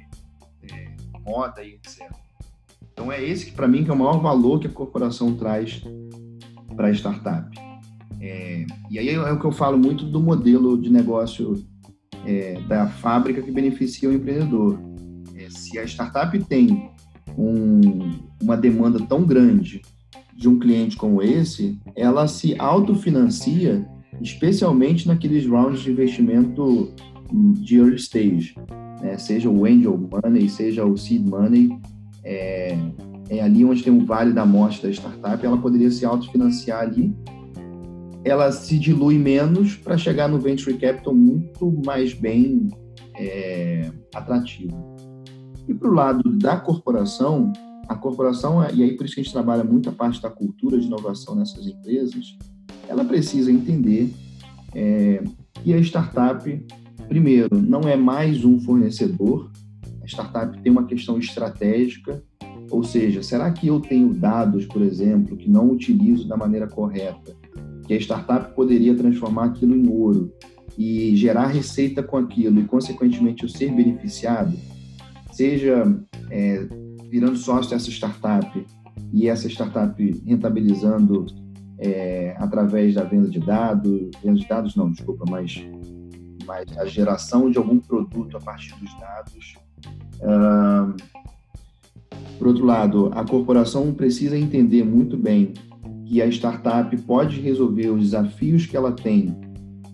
moda 1.31 1.63
e 1.63 1.75
etc. 1.75 2.11
Então 2.93 3.11
é 3.11 3.23
esse 3.23 3.47
que 3.47 3.53
para 3.53 3.69
mim 3.69 3.85
que 3.85 3.91
é 3.91 3.95
o 3.95 3.99
maior 3.99 4.21
valor 4.21 4.61
que 4.61 4.67
a 4.67 4.71
corporação 4.71 5.35
traz 5.37 5.83
para 6.77 6.89
a 6.89 6.91
startup. 6.93 7.49
É, 8.21 8.67
e 8.91 8.99
aí 8.99 9.09
é 9.09 9.33
o 9.33 9.39
que 9.39 9.47
eu 9.47 9.53
falo 9.53 9.79
muito 9.79 10.05
do 10.05 10.21
modelo 10.21 10.81
de 10.81 10.91
negócio 10.91 11.65
é, 12.27 12.61
da 12.69 12.87
fábrica 12.87 13.41
que 13.41 13.51
beneficia 13.51 14.09
o 14.09 14.13
empreendedor. 14.13 14.79
É, 15.35 15.49
se 15.49 15.79
a 15.79 15.85
startup 15.85 16.39
tem 16.45 16.91
um, 17.39 18.11
uma 18.43 18.57
demanda 18.57 19.01
tão 19.07 19.25
grande 19.25 19.81
de 20.37 20.49
um 20.49 20.59
cliente 20.59 20.97
como 20.97 21.23
esse, 21.23 21.79
ela 21.95 22.27
se 22.27 22.59
autofinancia, 22.59 23.87
especialmente 24.21 25.07
naqueles 25.07 25.47
rounds 25.47 25.81
de 25.81 25.91
investimento 25.91 26.95
de 27.33 27.79
early 27.79 27.97
stage, 27.97 28.55
né? 29.01 29.17
seja 29.19 29.49
o 29.49 29.65
angel 29.65 29.97
money, 29.99 30.49
seja 30.49 30.85
o 30.85 30.97
seed 30.97 31.27
money, 31.27 31.79
é, 32.25 32.77
é 33.29 33.41
ali 33.41 33.65
onde 33.65 33.83
tem 33.83 33.93
o 33.93 34.05
vale 34.05 34.33
da 34.33 34.45
morte 34.45 34.83
da 34.83 34.91
startup, 34.91 35.45
ela 35.45 35.59
poderia 35.59 35.91
se 35.91 36.05
autofinanciar 36.05 36.81
ali, 36.81 37.15
ela 38.25 38.53
se 38.53 38.79
dilui 38.79 39.19
menos 39.19 39.77
para 39.77 39.97
chegar 39.97 40.29
no 40.29 40.39
venture 40.39 40.77
capital 40.77 41.15
muito 41.15 41.73
mais 41.85 42.13
bem 42.13 42.69
é, 43.17 43.91
atrativo. 44.15 44.77
E 45.67 45.75
para 45.75 45.89
o 45.89 45.95
lado 45.95 46.37
da 46.37 46.57
corporação, 46.57 47.53
a 47.89 47.95
corporação, 47.95 48.63
e 48.75 48.83
aí 48.83 48.97
por 48.97 49.05
isso 49.07 49.15
que 49.15 49.21
a 49.21 49.25
gente 49.25 49.33
trabalha 49.33 49.65
muito 49.65 49.89
a 49.89 49.93
parte 49.93 50.21
da 50.21 50.31
cultura 50.31 50.79
de 50.79 50.87
inovação 50.87 51.35
nessas 51.35 51.67
empresas, 51.67 52.37
ela 52.89 53.05
precisa 53.05 53.51
entender 53.51 54.13
é, 54.75 55.23
que 55.55 55.73
a 55.73 55.79
startup, 55.79 56.67
primeiro, 57.11 57.61
não 57.61 57.81
é 57.81 57.97
mais 57.97 58.45
um 58.45 58.61
fornecedor, 58.61 59.51
a 60.01 60.07
startup 60.07 60.57
tem 60.63 60.71
uma 60.71 60.87
questão 60.87 61.19
estratégica, 61.19 62.23
ou 62.71 62.85
seja, 62.85 63.21
será 63.21 63.51
que 63.51 63.67
eu 63.67 63.81
tenho 63.81 64.15
dados, 64.15 64.65
por 64.65 64.81
exemplo, 64.81 65.37
que 65.37 65.51
não 65.51 65.69
utilizo 65.73 66.29
da 66.29 66.37
maneira 66.37 66.69
correta, 66.69 67.37
que 67.85 67.95
a 67.95 67.97
startup 67.97 68.55
poderia 68.55 68.95
transformar 68.95 69.47
aquilo 69.47 69.75
em 69.75 69.89
ouro 69.89 70.33
e 70.79 71.17
gerar 71.17 71.49
receita 71.49 72.01
com 72.01 72.17
aquilo 72.17 72.61
e, 72.61 72.65
consequentemente, 72.65 73.43
eu 73.43 73.49
ser 73.49 73.73
beneficiado? 73.73 74.57
seja 75.33 75.85
é, 76.31 76.69
virando 77.11 77.37
sócio 77.37 77.71
dessa 77.71 77.91
startup 77.91 78.67
e 79.13 79.29
essa 79.29 79.49
startup 79.49 80.23
rentabilizando 80.25 81.27
é, 81.79 82.37
através 82.39 82.95
da 82.95 83.03
venda 83.03 83.29
de 83.29 83.41
dados, 83.41 84.11
venda 84.23 84.39
de 84.39 84.47
dados 84.47 84.77
não, 84.77 84.93
desculpa, 84.93 85.25
mas, 85.29 85.67
mas 86.51 86.77
a 86.77 86.85
geração 86.85 87.49
de 87.49 87.59
algum 87.59 87.79
produto 87.79 88.37
a 88.37 88.41
partir 88.41 88.75
dos 88.75 88.93
dados. 88.99 89.55
Por 92.37 92.49
outro 92.49 92.65
lado, 92.65 93.11
a 93.15 93.25
corporação 93.25 93.95
precisa 93.95 94.37
entender 94.37 94.83
muito 94.83 95.17
bem 95.17 95.55
que 96.05 96.21
a 96.21 96.27
startup 96.27 96.97
pode 97.03 97.41
resolver 97.41 97.91
os 97.91 98.03
desafios 98.03 98.67
que 98.67 98.77
ela 98.77 98.91
tem 98.91 99.41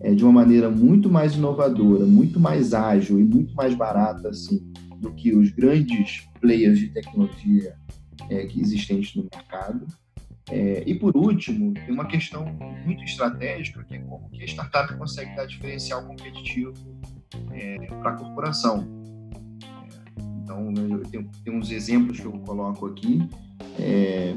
é, 0.00 0.14
de 0.14 0.24
uma 0.24 0.32
maneira 0.32 0.70
muito 0.70 1.10
mais 1.10 1.34
inovadora, 1.34 2.06
muito 2.06 2.40
mais 2.40 2.72
ágil 2.72 3.20
e 3.20 3.24
muito 3.24 3.54
mais 3.54 3.74
barata, 3.74 4.30
assim, 4.30 4.58
do 4.98 5.12
que 5.12 5.36
os 5.36 5.50
grandes 5.50 6.26
players 6.40 6.78
de 6.78 6.88
tecnologia 6.88 7.76
é, 8.30 8.46
que 8.46 8.60
existentes 8.62 9.14
no 9.14 9.28
mercado. 9.30 9.86
É, 10.50 10.84
e 10.86 10.94
por 10.94 11.16
último, 11.16 11.74
tem 11.74 11.92
uma 11.92 12.06
questão 12.06 12.44
muito 12.84 13.02
estratégica, 13.02 13.82
que 13.82 13.94
é 13.94 13.98
como 13.98 14.30
que 14.30 14.42
a 14.42 14.46
startup 14.46 14.96
consegue 14.96 15.34
dar 15.34 15.44
diferencial 15.46 16.04
competitivo 16.06 16.72
é, 17.52 17.76
para 18.00 18.10
a 18.10 18.16
corporação. 18.16 18.86
É, 19.64 20.20
então, 20.42 20.72
eu 20.76 21.02
tenho, 21.02 21.28
tenho, 21.44 21.58
uns 21.58 21.70
exemplos 21.70 22.20
que 22.20 22.26
eu 22.26 22.32
coloco 22.32 22.86
aqui 22.86 23.28
é, 23.78 24.34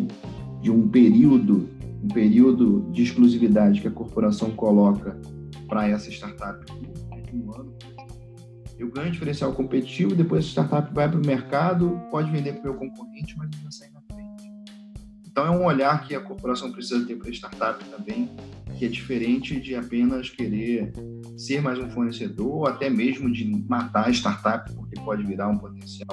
de 0.62 0.72
um 0.72 0.90
período, 0.90 1.70
um 2.04 2.08
período 2.08 2.90
de 2.92 3.04
exclusividade 3.04 3.80
que 3.80 3.88
a 3.88 3.92
corporação 3.92 4.50
coloca 4.52 5.20
para 5.68 5.88
essa 5.88 6.10
startup 6.10 6.66
de 6.66 7.36
um 7.36 7.54
ano, 7.54 7.78
eu 8.80 8.90
ganho 8.90 9.12
diferencial 9.12 9.54
competitivo, 9.54 10.16
depois 10.16 10.46
a 10.46 10.48
startup 10.48 10.92
vai 10.94 11.08
para 11.08 11.20
o 11.20 11.26
mercado, 11.26 12.02
pode 12.10 12.32
vender 12.32 12.54
para 12.54 12.62
o 12.62 12.64
meu 12.64 12.76
concorrente, 12.76 13.38
mas 13.38 13.50
não 13.62 13.70
frente. 13.72 13.89
Então 15.40 15.54
é 15.54 15.58
um 15.58 15.64
olhar 15.64 16.04
que 16.04 16.14
a 16.14 16.20
corporação 16.20 16.70
precisa 16.70 17.06
ter 17.06 17.16
para 17.16 17.30
a 17.30 17.32
startup 17.32 17.82
também, 17.86 18.30
que 18.78 18.84
é 18.84 18.90
diferente 18.90 19.58
de 19.58 19.74
apenas 19.74 20.30
querer 20.30 20.92
ser 21.38 21.62
mais 21.62 21.80
um 21.80 21.90
fornecedor, 21.92 22.48
ou 22.48 22.68
até 22.68 22.90
mesmo 22.90 23.32
de 23.32 23.46
matar 23.66 24.10
a 24.10 24.12
startup, 24.12 24.70
porque 24.74 25.00
pode 25.00 25.24
virar 25.24 25.48
um 25.48 25.58
potencial 25.58 26.10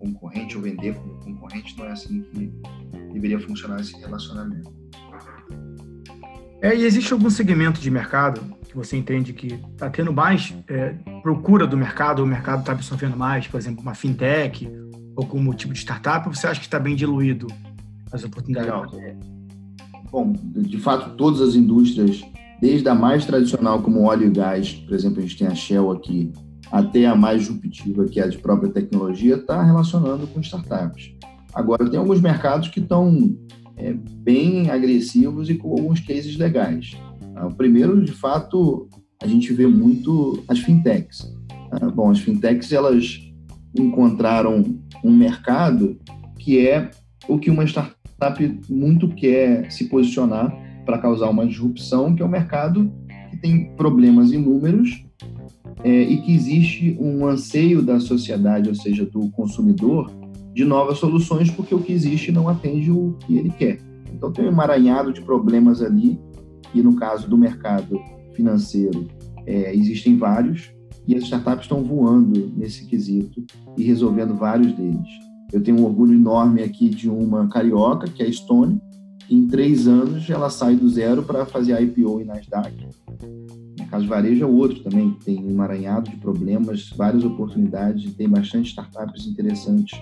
concorrente 0.00 0.56
ou 0.56 0.64
vender 0.64 0.96
como 0.96 1.14
concorrente, 1.20 1.78
não 1.78 1.84
é 1.84 1.92
assim 1.92 2.22
que 2.22 2.52
deveria 3.12 3.38
funcionar 3.38 3.80
esse 3.80 3.96
relacionamento. 4.00 4.74
É, 6.60 6.76
e 6.76 6.84
existe 6.84 7.12
algum 7.12 7.30
segmento 7.30 7.80
de 7.80 7.88
mercado 7.88 8.40
que 8.68 8.76
você 8.76 8.96
entende 8.96 9.32
que 9.32 9.60
está 9.70 9.88
tendo 9.88 10.12
mais 10.12 10.52
é, 10.66 10.96
procura 11.22 11.68
do 11.68 11.76
mercado, 11.76 12.24
o 12.24 12.26
mercado 12.26 12.60
está 12.60 12.72
absorvendo 12.72 13.16
mais, 13.16 13.46
por 13.46 13.58
exemplo, 13.60 13.80
uma 13.80 13.94
fintech 13.94 14.68
ou 15.14 15.24
como 15.24 15.54
tipo 15.54 15.72
de 15.72 15.78
startup, 15.78 16.26
ou 16.26 16.34
você 16.34 16.48
acha 16.48 16.58
que 16.58 16.66
está 16.66 16.80
bem 16.80 16.96
diluído 16.96 17.46
as 18.12 18.24
oportunidades? 18.24 18.92
Legal. 18.92 19.16
Bom, 20.10 20.32
de 20.32 20.78
fato, 20.78 21.16
todas 21.16 21.40
as 21.40 21.54
indústrias, 21.54 22.24
desde 22.60 22.88
a 22.88 22.94
mais 22.94 23.24
tradicional 23.24 23.80
como 23.80 24.02
óleo 24.02 24.26
e 24.26 24.30
gás, 24.30 24.72
por 24.72 24.94
exemplo, 24.94 25.18
a 25.18 25.22
gente 25.22 25.38
tem 25.38 25.46
a 25.46 25.54
Shell 25.54 25.90
aqui, 25.92 26.32
até 26.70 27.06
a 27.06 27.14
mais 27.14 27.42
disruptiva, 27.42 28.04
que 28.06 28.20
é 28.20 28.24
a 28.24 28.28
de 28.28 28.38
própria 28.38 28.70
tecnologia, 28.70 29.36
está 29.36 29.62
relacionando 29.62 30.26
com 30.26 30.40
startups. 30.40 31.12
Agora, 31.54 31.88
tem 31.88 31.98
alguns 31.98 32.20
mercados 32.20 32.68
que 32.68 32.80
estão 32.80 33.36
é, 33.76 33.92
bem 33.92 34.70
agressivos 34.70 35.48
e 35.48 35.54
com 35.54 35.70
alguns 35.70 36.00
cases 36.00 36.36
legais. 36.36 36.96
Ah, 37.34 37.46
o 37.46 37.54
primeiro, 37.54 38.04
de 38.04 38.12
fato, 38.12 38.88
a 39.22 39.26
gente 39.26 39.52
vê 39.52 39.66
muito 39.66 40.42
as 40.48 40.60
fintechs. 40.60 41.32
Ah, 41.72 41.88
bom, 41.88 42.10
as 42.10 42.20
fintechs 42.20 42.72
elas 42.72 43.20
encontraram 43.76 44.64
um 45.04 45.12
mercado 45.12 45.98
que 46.38 46.66
é 46.66 46.90
o 47.28 47.38
que 47.38 47.50
uma 47.50 47.64
startup 47.64 47.99
muito 48.68 49.08
quer 49.08 49.70
se 49.70 49.84
posicionar 49.88 50.54
para 50.84 50.98
causar 50.98 51.30
uma 51.30 51.46
disrupção, 51.46 52.14
que 52.14 52.22
é 52.22 52.26
um 52.26 52.28
mercado 52.28 52.92
que 53.30 53.36
tem 53.36 53.70
problemas 53.76 54.32
inúmeros 54.32 55.04
é, 55.82 56.02
e 56.02 56.18
que 56.22 56.34
existe 56.34 56.96
um 57.00 57.26
anseio 57.26 57.82
da 57.82 57.98
sociedade, 57.98 58.68
ou 58.68 58.74
seja, 58.74 59.06
do 59.06 59.30
consumidor, 59.30 60.10
de 60.54 60.64
novas 60.64 60.98
soluções, 60.98 61.50
porque 61.50 61.74
o 61.74 61.80
que 61.80 61.92
existe 61.92 62.30
não 62.32 62.48
atende 62.48 62.90
o 62.90 63.16
que 63.20 63.36
ele 63.36 63.50
quer. 63.50 63.78
Então 64.12 64.32
tem 64.32 64.44
um 64.44 64.48
emaranhado 64.48 65.12
de 65.12 65.22
problemas 65.22 65.80
ali 65.80 66.18
e 66.74 66.82
no 66.82 66.94
caso 66.96 67.28
do 67.28 67.38
mercado 67.38 67.98
financeiro, 68.34 69.08
É, 69.46 69.74
existem 69.74 70.18
vários 70.18 70.70
e 71.08 71.16
as 71.16 71.24
startups 71.24 71.64
estão 71.64 71.82
voando 71.82 72.52
nesse 72.56 72.86
quesito 72.86 73.42
e 73.76 73.82
resolvendo 73.82 74.34
vários 74.36 74.70
deles. 74.74 75.08
Eu 75.52 75.62
tenho 75.62 75.80
um 75.80 75.84
orgulho 75.84 76.14
enorme 76.14 76.62
aqui 76.62 76.88
de 76.88 77.08
uma 77.08 77.48
carioca, 77.48 78.06
que 78.08 78.22
é 78.22 78.26
a 78.26 78.32
Stone, 78.32 78.80
e 79.28 79.36
em 79.36 79.46
três 79.46 79.86
anos 79.86 80.28
ela 80.28 80.50
sai 80.50 80.76
do 80.76 80.88
zero 80.88 81.22
para 81.22 81.46
fazer 81.46 81.80
IPO 81.80 82.20
em 82.20 82.24
Nasdaq. 82.24 82.74
Na 83.78 83.86
Casa 83.86 84.06
Varejo 84.06 84.44
é 84.44 84.46
outro 84.46 84.80
também, 84.80 85.12
que 85.12 85.24
tem 85.24 85.44
um 85.44 85.50
emaranhado 85.50 86.10
de 86.10 86.16
problemas, 86.16 86.90
várias 86.96 87.24
oportunidades, 87.24 88.14
tem 88.14 88.28
bastante 88.28 88.68
startups 88.68 89.26
interessantes 89.26 90.00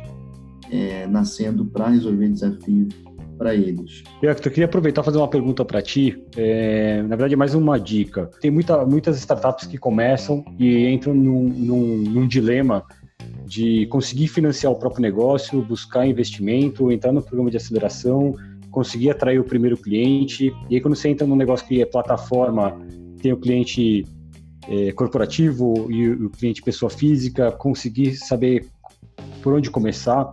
é, 0.71 1.07
nascendo 1.07 1.65
para 1.65 1.89
resolver 1.89 2.29
desafios 2.29 2.95
para 3.39 3.55
eles. 3.55 4.03
Eu 4.21 4.35
queria 4.35 4.65
aproveitar 4.65 5.01
e 5.01 5.05
fazer 5.05 5.19
uma 5.19 5.29
pergunta 5.29 5.65
para 5.65 5.81
ti. 5.81 6.21
É, 6.37 7.03
na 7.03 7.11
verdade, 7.11 7.35
é 7.35 7.37
mais 7.37 7.55
uma 7.55 7.79
dica. 7.79 8.29
Tem 8.41 8.51
muita, 8.51 8.85
muitas 8.85 9.17
startups 9.19 9.67
que 9.67 9.79
começam 9.79 10.45
e 10.59 10.89
entram 10.89 11.15
num, 11.15 11.45
num, 11.45 11.99
num 11.99 12.27
dilema 12.27 12.85
de 13.49 13.87
conseguir 13.87 14.29
financiar 14.29 14.71
o 14.71 14.77
próprio 14.77 15.01
negócio, 15.01 15.63
buscar 15.63 16.07
investimento, 16.07 16.93
entrar 16.93 17.13
no 17.13 17.23
programa 17.23 17.51
de 17.51 17.57
aceleração, 17.57 18.35
conseguir 18.71 19.11
atrair 19.11 19.41
o 19.41 19.45
primeiro 19.45 19.77
cliente. 19.77 20.53
E 20.69 20.75
aí, 20.75 20.81
quando 20.81 20.95
você 20.95 21.09
entra 21.09 21.27
num 21.27 21.35
negócio 21.35 21.67
que 21.67 21.81
é 21.81 21.87
plataforma, 21.87 22.79
tem 23.23 23.33
o 23.33 23.39
cliente 23.39 24.05
é, 24.69 24.93
corporativo 24.93 25.91
e 25.91 26.11
o 26.11 26.29
cliente 26.29 26.63
pessoa 26.63 26.91
física, 26.91 27.51
conseguir 27.51 28.17
saber 28.17 28.67
por 29.43 29.55
onde 29.55 29.71
começar. 29.71 30.31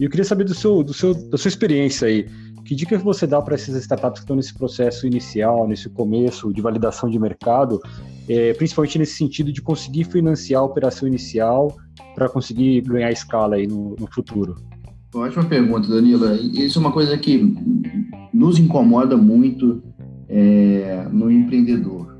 E 0.00 0.04
eu 0.04 0.10
queria 0.10 0.24
saber 0.24 0.44
do 0.44 0.54
seu, 0.54 0.82
do 0.82 0.94
seu, 0.94 1.12
da 1.28 1.36
sua 1.36 1.50
experiência 1.50 2.08
aí. 2.08 2.26
Que 2.64 2.74
dica 2.74 2.98
você 2.98 3.26
dá 3.26 3.40
para 3.40 3.54
essas 3.54 3.76
startups 3.76 4.20
que 4.20 4.24
estão 4.24 4.34
nesse 4.34 4.54
processo 4.54 5.06
inicial, 5.06 5.68
nesse 5.68 5.88
começo 5.90 6.52
de 6.52 6.60
validação 6.60 7.08
de 7.08 7.18
mercado, 7.18 7.80
é, 8.28 8.54
principalmente 8.54 8.98
nesse 8.98 9.12
sentido 9.12 9.52
de 9.52 9.62
conseguir 9.62 10.04
financiar 10.04 10.62
a 10.62 10.64
operação 10.64 11.06
inicial 11.06 11.76
para 12.16 12.30
conseguir 12.30 12.80
ganhar 12.80 13.12
escala 13.12 13.56
aí 13.56 13.66
no, 13.66 13.94
no 14.00 14.06
futuro? 14.10 14.56
Ótima 15.14 15.44
pergunta, 15.44 15.86
Danila. 15.86 16.34
Isso 16.34 16.78
é 16.78 16.80
uma 16.80 16.90
coisa 16.90 17.16
que 17.18 17.54
nos 18.32 18.58
incomoda 18.58 19.16
muito 19.16 19.82
é, 20.28 21.06
no 21.12 21.30
empreendedor. 21.30 22.18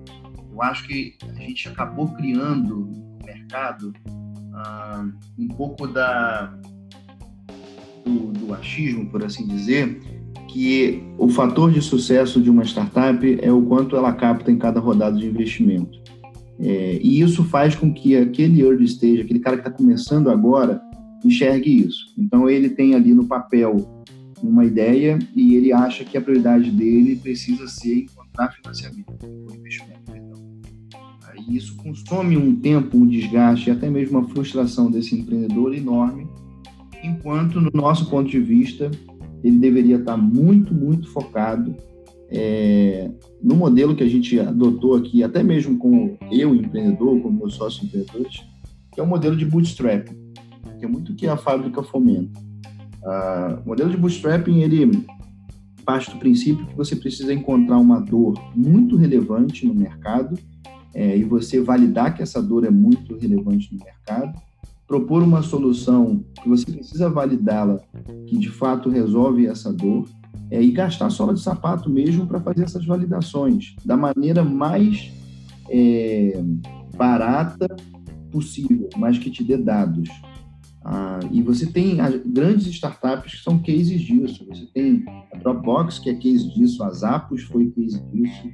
Eu 0.53 0.63
acho 0.63 0.87
que 0.87 1.17
a 1.27 1.33
gente 1.35 1.69
acabou 1.69 2.09
criando 2.09 2.87
no 2.87 3.19
mercado 3.25 3.93
ah, 4.55 5.07
um 5.39 5.49
pouco 5.49 5.87
da 5.87 6.55
do, 8.05 8.33
do 8.33 8.55
achismo, 8.55 9.07
por 9.11 9.25
assim 9.25 9.47
dizer, 9.47 10.01
que 10.49 11.03
o 11.19 11.29
fator 11.29 11.73
de 11.73 11.83
sucesso 11.83 12.41
de 12.41 12.49
uma 12.49 12.65
startup 12.65 13.39
é 13.43 13.51
o 13.51 13.63
quanto 13.63 13.97
ela 13.97 14.13
capta 14.13 14.51
em 14.51 14.59
cada 14.59 14.79
rodada 14.79 15.19
de 15.19 15.27
investimento. 15.27 16.06
É, 16.59 16.99
e 17.03 17.21
isso 17.21 17.45
faz 17.45 17.75
com 17.75 17.93
que 17.93 18.17
aquele 18.17 18.63
early 18.63 18.85
stage, 18.85 19.21
aquele 19.21 19.41
cara 19.41 19.57
que 19.57 19.67
está 19.67 19.71
começando 19.71 20.29
agora, 20.29 20.81
enxergue 21.25 21.87
isso. 21.87 22.15
Então 22.17 22.49
ele 22.49 22.71
tem 22.71 22.95
ali 22.95 23.13
no 23.13 23.27
papel 23.27 24.05
uma 24.43 24.65
ideia 24.65 25.19
e 25.35 25.55
ele 25.55 25.73
acha 25.73 26.05
que 26.05 26.17
a 26.17 26.21
prioridade 26.21 26.71
dele 26.71 27.17
precisa 27.17 27.67
ser 27.67 28.01
encontrar 28.01 28.53
financiamento 28.53 29.15
ou 29.23 29.55
investimento. 29.55 30.01
Perdão. 30.11 30.37
Aí 31.29 31.57
isso 31.57 31.77
consome 31.77 32.37
um 32.37 32.57
tempo, 32.57 32.97
um 32.97 33.07
desgaste, 33.07 33.71
até 33.71 33.91
mesmo 33.91 34.19
uma 34.19 34.29
frustração 34.29 34.91
desse 34.91 35.15
empreendedor 35.15 35.75
enorme 35.75 36.27
enquanto, 37.07 37.61
no 37.61 37.71
nosso 37.73 38.09
ponto 38.11 38.29
de 38.29 38.41
vista, 38.41 38.91
ele 39.43 39.59
deveria 39.59 39.97
estar 39.97 40.17
muito, 40.17 40.75
muito 40.75 41.09
focado 41.11 41.75
é, 42.31 43.11
no 43.43 43.55
modelo 43.55 43.95
que 43.95 44.03
a 44.03 44.09
gente 44.09 44.39
adotou 44.41 44.95
aqui, 44.95 45.23
até 45.23 45.43
mesmo 45.43 45.79
com 45.79 46.17
eu, 46.31 46.55
empreendedor, 46.55 47.21
com 47.21 47.31
meus 47.31 47.55
sócios 47.55 47.85
empreendedores, 47.85 48.43
que 48.93 49.01
é 49.01 49.03
o 49.03 49.07
modelo 49.07 49.37
de 49.37 49.45
bootstrapping, 49.45 50.17
que 50.79 50.85
é 50.85 50.89
muito 50.89 51.15
que 51.15 51.27
a 51.27 51.37
fábrica 51.37 51.83
fomenta. 51.83 52.41
Ah, 53.05 53.61
o 53.65 53.69
modelo 53.69 53.91
de 53.91 53.97
bootstrapping, 53.97 54.61
ele 54.63 55.07
parte 55.85 56.11
do 56.11 56.19
princípio 56.19 56.67
que 56.67 56.75
você 56.75 56.97
precisa 56.97 57.33
encontrar 57.33 57.79
uma 57.79 58.01
dor 58.01 58.35
muito 58.57 58.97
relevante 58.97 59.65
no 59.65 59.73
mercado 59.73 60.37
é, 60.93 61.17
e 61.17 61.23
você 61.23 61.61
validar 61.61 62.17
que 62.17 62.23
essa 62.23 62.43
dor 62.43 62.65
é 62.65 62.71
muito 62.71 63.17
relevante 63.17 63.73
no 63.73 63.85
mercado 63.85 64.37
propor 64.87 65.23
uma 65.23 65.43
solução 65.43 66.25
que 66.43 66.49
você 66.49 66.65
precisa 66.65 67.11
validá-la, 67.11 67.81
que 68.27 68.37
de 68.39 68.49
fato 68.49 68.89
resolve 68.89 69.47
essa 69.47 69.73
dor, 69.73 70.09
é, 70.51 70.63
e 70.63 70.71
gastar 70.71 71.11
sola 71.11 71.35
de 71.35 71.41
sapato 71.41 71.91
mesmo 71.91 72.27
para 72.27 72.41
fazer 72.41 72.65
essas 72.65 72.85
validações 72.85 73.75
da 73.85 73.97
maneira 73.97 74.45
mais 74.45 75.11
é, 75.69 76.41
barata 76.97 77.67
possível, 78.31 78.89
mas 78.97 79.19
que 79.19 79.31
te 79.31 79.43
dê 79.43 79.57
dados. 79.57 80.09
Ah, 80.85 81.19
e 81.33 81.43
você 81.43 81.67
tem 81.67 81.97
grandes 82.27 82.67
startups 82.69 83.35
que 83.35 83.43
são 83.43 83.59
cases 83.59 84.01
disso. 84.01 84.47
Você 84.49 84.67
tem 84.67 85.05
a 85.33 85.39
Dropbox, 85.39 85.99
que 85.99 86.11
é 86.11 86.15
case 86.15 86.49
disso, 86.55 86.83
a 86.85 86.91
Zappos 86.91 87.43
foi 87.43 87.71
case 87.71 88.01
disso. 88.13 88.49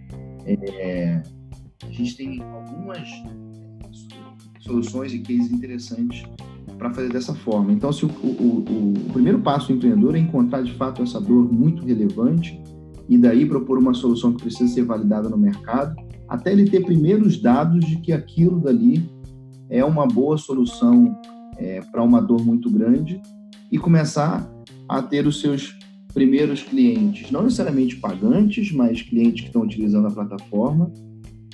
É, 0.46 1.22
a 1.84 1.90
gente 1.90 2.16
tem 2.16 2.42
algumas 2.42 3.06
soluções 4.60 5.12
e 5.12 5.18
cases 5.18 5.52
interessantes 5.52 6.24
para 6.82 6.92
fazer 6.92 7.10
dessa 7.10 7.32
forma. 7.32 7.72
Então, 7.72 7.92
se 7.92 8.04
o, 8.04 8.08
o, 8.08 8.90
o, 8.90 9.12
primeiro 9.12 9.38
passo 9.38 9.68
do 9.68 9.74
empreendedor 9.74 10.16
é 10.16 10.18
encontrar 10.18 10.62
de 10.62 10.72
fato 10.72 11.00
essa 11.00 11.20
dor 11.20 11.52
muito 11.52 11.84
relevante 11.84 12.60
e 13.08 13.16
daí 13.16 13.46
propor 13.46 13.78
uma 13.78 13.94
solução 13.94 14.32
que 14.32 14.42
precisa 14.42 14.74
ser 14.74 14.82
validada 14.82 15.28
no 15.28 15.36
mercado, 15.36 15.94
até 16.28 16.50
ele 16.50 16.68
ter 16.68 16.84
primeiros 16.84 17.40
dados 17.40 17.84
de 17.86 18.00
que 18.00 18.12
aquilo 18.12 18.58
dali 18.60 19.08
é 19.70 19.84
uma 19.84 20.06
boa 20.08 20.36
solução 20.36 21.16
é, 21.56 21.80
para 21.82 22.02
uma 22.02 22.20
dor 22.20 22.44
muito 22.44 22.68
grande 22.68 23.22
e 23.70 23.78
começar 23.78 24.44
a 24.88 25.00
ter 25.00 25.24
os 25.24 25.40
seus 25.40 25.78
primeiros 26.12 26.62
clientes, 26.62 27.30
não 27.30 27.44
necessariamente 27.44 27.96
pagantes, 27.96 28.72
mas 28.72 29.00
clientes 29.02 29.42
que 29.42 29.46
estão 29.46 29.62
utilizando 29.62 30.08
a 30.08 30.10
plataforma 30.10 30.92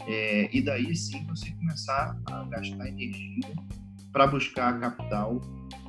é, 0.06 0.56
e 0.56 0.62
daí 0.62 0.96
sim 0.96 1.22
você 1.26 1.50
começar 1.52 2.18
a 2.26 2.44
gastar 2.44 2.88
energia 2.88 3.42
para 4.12 4.26
buscar 4.26 4.78
capital 4.80 5.40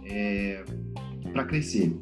é, 0.05 0.63
para 1.31 1.45
crescer. 1.45 1.95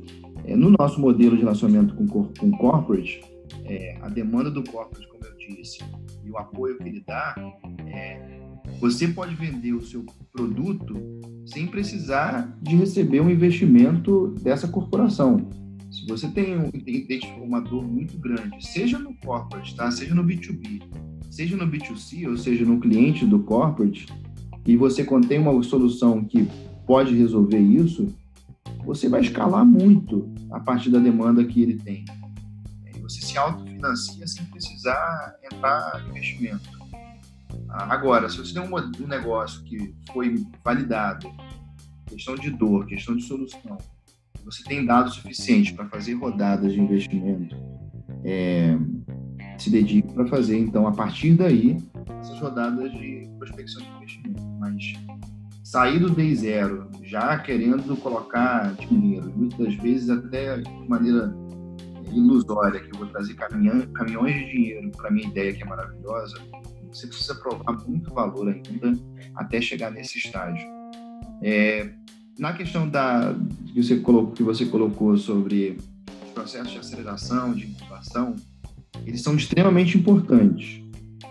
É, 0.46 0.56
no 0.56 0.74
nosso 0.80 1.00
modelo 1.00 1.36
de 1.36 1.42
relacionamento 1.42 1.96
com, 1.96 2.08
com 2.08 2.52
corporate, 2.52 3.22
é, 3.66 3.98
a 4.02 4.10
demanda 4.10 4.50
do 4.50 4.64
corporate, 4.64 5.08
como 5.08 5.26
eu 5.26 5.36
disse, 5.38 5.80
e 6.24 6.32
o 6.32 6.38
apoio 6.38 6.78
que 6.78 6.88
ele 6.88 7.04
dá, 7.06 7.36
é, 7.88 8.40
você 8.80 9.08
pode 9.08 9.36
vender 9.36 9.74
o 9.74 9.82
seu 9.82 10.06
produto 10.32 10.94
sem 11.46 11.68
precisar 11.68 12.58
de 12.62 12.76
receber 12.76 13.22
um 13.22 13.30
investimento 13.30 14.36
dessa 14.42 14.68
corporação. 14.68 15.50
Se 15.90 16.06
você 16.06 16.28
tem 16.28 16.58
um, 16.58 16.70
identificou 16.74 17.44
uma 17.44 17.62
dor 17.62 17.88
muito 17.88 18.18
grande, 18.18 18.66
seja 18.66 19.00
no 19.00 19.16
corporate, 19.16 19.76
tá? 19.76 19.90
seja 19.90 20.14
no 20.14 20.24
B2B, 20.24 20.84
seja 21.32 21.56
no 21.56 21.68
B2C, 21.68 22.28
ou 22.28 22.38
seja, 22.38 22.66
no 22.66 22.80
cliente 22.80 23.26
do 23.26 23.40
corporate, 23.40 24.06
e 24.68 24.76
você 24.76 25.04
contém 25.06 25.40
uma 25.40 25.64
solução 25.64 26.24
que 26.24 26.48
pode 26.86 27.16
resolver 27.16 27.58
isso, 27.58 28.14
você 28.86 29.08
vai 29.08 29.22
escalar 29.22 29.66
muito 29.66 30.30
a 30.52 30.60
partir 30.60 30.90
da 30.90 31.00
demanda 31.00 31.44
que 31.46 31.62
ele 31.62 31.78
tem. 31.78 32.04
Você 33.02 33.22
se 33.22 33.38
autofinancia 33.38 34.28
sem 34.28 34.46
precisar 34.46 35.36
entrar 35.42 36.04
em 36.06 36.10
investimento. 36.10 36.70
Agora, 37.70 38.30
se 38.30 38.38
você 38.38 38.54
tem 38.54 38.62
um 38.62 39.08
negócio 39.08 39.64
que 39.64 39.96
foi 40.12 40.46
validado, 40.64 41.32
questão 42.06 42.36
de 42.36 42.50
dor, 42.50 42.86
questão 42.86 43.16
de 43.16 43.24
solução, 43.24 43.78
você 44.44 44.64
tem 44.64 44.86
dados 44.86 45.16
suficientes 45.16 45.72
para 45.72 45.88
fazer 45.88 46.14
rodadas 46.14 46.74
de 46.74 46.80
investimento, 46.80 47.56
é, 48.24 48.78
se 49.58 49.70
dedique 49.70 50.14
para 50.14 50.26
fazer, 50.28 50.58
então, 50.58 50.88
a 50.88 50.92
partir 50.92 51.34
daí, 51.36 51.78
essas 52.20 52.40
rodadas 52.40 52.92
de 52.92 53.30
prospecção 53.38 53.82
de 53.82 53.90
investimento. 53.90 54.47
Mas 54.60 54.94
sair 55.64 56.00
do 56.00 56.10
day 56.10 56.34
zero, 56.36 56.90
já 57.04 57.38
querendo 57.40 57.96
colocar 57.98 58.74
dinheiro, 58.76 59.32
muitas 59.36 59.74
vezes 59.76 60.10
até 60.10 60.58
de 60.58 60.90
maneira 60.90 61.34
ilusória, 62.12 62.80
que 62.80 62.94
eu 62.94 63.00
vou 63.00 63.08
trazer 63.08 63.34
caminhões 63.36 64.34
de 64.34 64.52
dinheiro 64.52 64.92
para 64.92 65.12
minha 65.12 65.28
ideia 65.28 65.54
que 65.54 65.64
é 65.64 65.66
maravilhosa, 65.66 66.38
você 66.92 67.08
precisa 67.08 67.36
provar 67.36 67.74
muito 67.88 68.14
valor 68.14 68.48
ainda 68.48 68.98
até 69.36 69.60
chegar 69.62 69.92
nesse 69.92 70.18
estágio. 70.18 70.68
É, 71.42 71.92
na 72.40 72.54
questão 72.54 72.88
da 72.88 73.36
que 73.74 73.84
você 73.84 73.98
colocou, 73.98 74.32
que 74.32 74.44
você 74.44 74.66
colocou 74.66 75.18
sobre 75.18 75.78
os 76.26 76.32
processos 76.34 76.72
de 76.72 76.80
aceleração, 76.80 77.54
de 77.54 77.68
incubação, 77.68 78.36
eles 79.06 79.22
são 79.22 79.36
extremamente 79.36 79.98
importantes, 79.98 80.82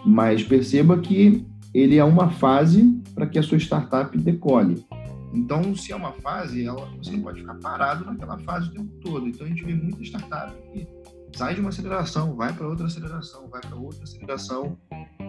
mas 0.05 0.43
perceba 0.43 0.99
que 0.99 1.45
ele 1.73 1.97
é 1.97 2.05
uma 2.05 2.31
fase 2.31 3.03
para 3.17 3.27
que 3.27 3.39
a 3.39 3.43
sua 3.43 3.59
startup 3.59 4.17
decole. 4.17 4.87
Então, 5.33 5.75
se 5.75 5.91
é 5.91 5.97
uma 5.97 6.13
fase, 6.13 6.65
ela, 6.65 6.87
você 6.97 7.11
não 7.11 7.23
pode 7.23 7.41
ficar 7.41 7.55
parado 7.55 8.05
naquela 8.05 8.39
fase 8.39 8.69
o 8.69 8.73
tempo 8.73 8.93
todo. 9.01 9.27
Então, 9.27 9.45
a 9.45 9.49
gente 9.49 9.65
vê 9.65 9.75
muita 9.75 10.03
startup 10.05 10.55
que 10.73 10.87
sai 11.35 11.55
de 11.55 11.61
uma 11.61 11.71
aceleração, 11.71 12.37
vai 12.37 12.53
para 12.53 12.69
outra 12.69 12.87
aceleração, 12.87 13.49
vai 13.49 13.61
para 13.61 13.75
outra 13.75 14.05
aceleração, 14.05 14.79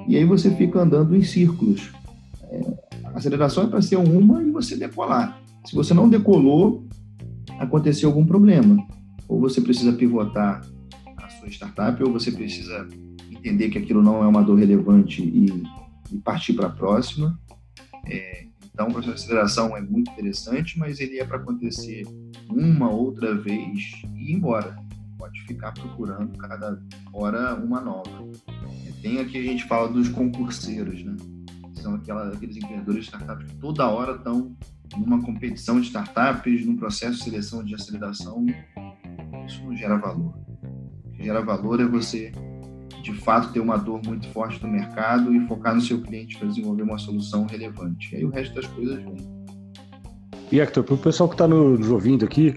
e 0.08 0.16
aí 0.16 0.24
você 0.24 0.54
fica 0.56 0.80
andando 0.80 1.16
em 1.16 1.24
círculos. 1.24 1.92
É, 2.44 2.62
a 3.06 3.18
aceleração 3.18 3.64
é 3.64 3.68
para 3.68 3.82
ser 3.82 3.98
uma 3.98 4.44
e 4.44 4.52
você 4.52 4.76
decolar. 4.78 5.42
Se 5.66 5.76
você 5.76 5.94
não 5.94 6.08
decolou, 6.08 6.86
aconteceu 7.60 8.10
algum 8.10 8.26
problema. 8.26 8.78
Ou 9.28 9.40
você 9.40 9.60
precisa 9.60 9.92
pivotar 9.92 10.62
a 11.18 11.30
sua 11.30 11.50
startup, 11.50 12.02
ou 12.04 12.14
você 12.14 12.32
precisa 12.32 12.88
entender 13.30 13.70
que 13.70 13.78
aquilo 13.78 14.02
não 14.02 14.24
é 14.24 14.28
uma 14.28 14.44
dor 14.44 14.58
relevante 14.58 15.22
e, 15.22 15.64
e 16.12 16.18
partir 16.20 16.54
para 16.54 16.68
a 16.68 16.72
próxima. 16.72 17.38
É, 18.10 18.48
então, 18.74 18.90
o 18.90 18.92
processo 18.92 19.18
de 19.18 19.24
aceleração 19.24 19.76
é 19.76 19.82
muito 19.82 20.12
interessante, 20.12 20.78
mas 20.78 21.00
ele 21.00 21.20
é 21.20 21.26
para 21.26 21.38
acontecer 21.38 22.04
uma 22.48 22.92
outra 22.92 23.34
vez 23.36 24.04
e 24.16 24.32
ir 24.32 24.34
embora. 24.34 24.78
Pode 25.18 25.42
ficar 25.48 25.72
procurando 25.72 26.38
cada 26.38 26.80
hora 27.12 27.56
uma 27.56 27.82
nova. 27.82 28.30
Tem 29.02 29.20
aqui 29.20 29.38
a 29.38 29.44
gente 29.44 29.66
fala 29.66 29.88
dos 29.88 30.10
concurseiros, 30.10 31.04
né? 31.04 31.16
São 31.82 31.96
aquela, 31.96 32.34
aqueles 32.34 32.58
empreendedores 32.58 33.06
de 33.06 33.08
startups 33.08 33.52
que 33.52 33.58
toda 33.58 33.88
hora 33.88 34.16
estão 34.16 34.56
numa 34.96 35.22
competição 35.24 35.80
de 35.80 35.88
startups, 35.88 36.66
num 36.66 36.76
processo 36.76 37.18
de 37.18 37.24
seleção 37.24 37.64
de 37.64 37.74
aceleração. 37.74 38.46
Isso 39.48 39.64
não 39.64 39.76
gera 39.76 39.98
valor. 39.98 40.36
O 41.06 41.12
que 41.14 41.24
gera 41.24 41.42
valor 41.42 41.80
é 41.82 41.86
você 41.86 42.32
de 43.12 43.14
fato 43.22 43.52
ter 43.54 43.60
uma 43.60 43.78
dor 43.78 44.02
muito 44.06 44.28
forte 44.30 44.62
no 44.62 44.70
mercado 44.70 45.34
e 45.34 45.48
focar 45.48 45.74
no 45.74 45.82
seu 45.82 46.02
cliente 46.02 46.38
para 46.38 46.48
desenvolver 46.48 46.84
uma 46.84 46.98
solução 46.98 47.46
relevante. 47.46 48.14
E 48.14 48.18
aí 48.18 48.26
o 48.26 48.30
resto 48.30 48.54
das 48.56 48.68
coisas 48.68 49.02
vem. 49.02 49.16
E 50.52 50.60
Hector, 50.60 50.84
para 50.84 50.96
o 50.96 50.98
pessoal 50.98 51.28
que 51.30 51.36
está 51.36 51.48
nos 51.48 51.90
ouvindo 51.90 52.26
aqui, 52.26 52.56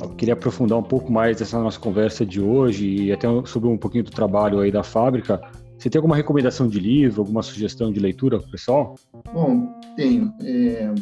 eu 0.00 0.10
queria 0.10 0.34
aprofundar 0.34 0.78
um 0.78 0.82
pouco 0.82 1.12
mais 1.12 1.40
essa 1.40 1.60
nossa 1.60 1.78
conversa 1.78 2.24
de 2.24 2.40
hoje 2.40 2.86
e 2.86 3.12
até 3.12 3.28
sobre 3.46 3.68
um 3.68 3.78
pouquinho 3.78 4.04
do 4.04 4.10
trabalho 4.10 4.60
aí 4.60 4.70
da 4.70 4.82
fábrica. 4.82 5.40
Você 5.78 5.90
tem 5.90 5.98
alguma 5.98 6.16
recomendação 6.16 6.68
de 6.68 6.78
livro, 6.78 7.22
alguma 7.22 7.42
sugestão 7.42 7.92
de 7.92 7.98
leitura 7.98 8.38
para 8.38 8.48
o 8.48 8.50
pessoal? 8.50 8.96
Bom, 9.32 9.68
tenho. 9.96 10.32
É... 10.42 10.92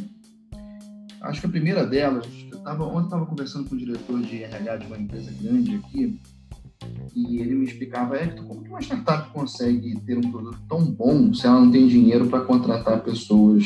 Acho 1.22 1.40
que 1.42 1.46
a 1.46 1.50
primeira 1.50 1.86
delas, 1.86 2.26
eu 2.50 2.58
tava, 2.60 2.84
ontem 2.84 3.04
estava 3.04 3.26
conversando 3.26 3.68
com 3.68 3.74
o 3.74 3.78
diretor 3.78 4.20
de 4.22 4.42
RH 4.42 4.76
de 4.78 4.86
uma 4.86 4.98
empresa 4.98 5.30
grande 5.42 5.76
aqui, 5.76 6.18
e 7.14 7.38
ele 7.38 7.54
me 7.54 7.64
explicava, 7.64 8.16
Hector, 8.16 8.44
como 8.44 8.62
que 8.62 8.68
uma 8.68 8.80
startup 8.80 9.30
consegue 9.32 9.98
ter 10.00 10.16
um 10.16 10.30
produto 10.30 10.58
tão 10.68 10.84
bom 10.84 11.32
se 11.34 11.46
ela 11.46 11.60
não 11.60 11.70
tem 11.70 11.86
dinheiro 11.88 12.26
para 12.26 12.40
contratar 12.40 13.02
pessoas 13.02 13.64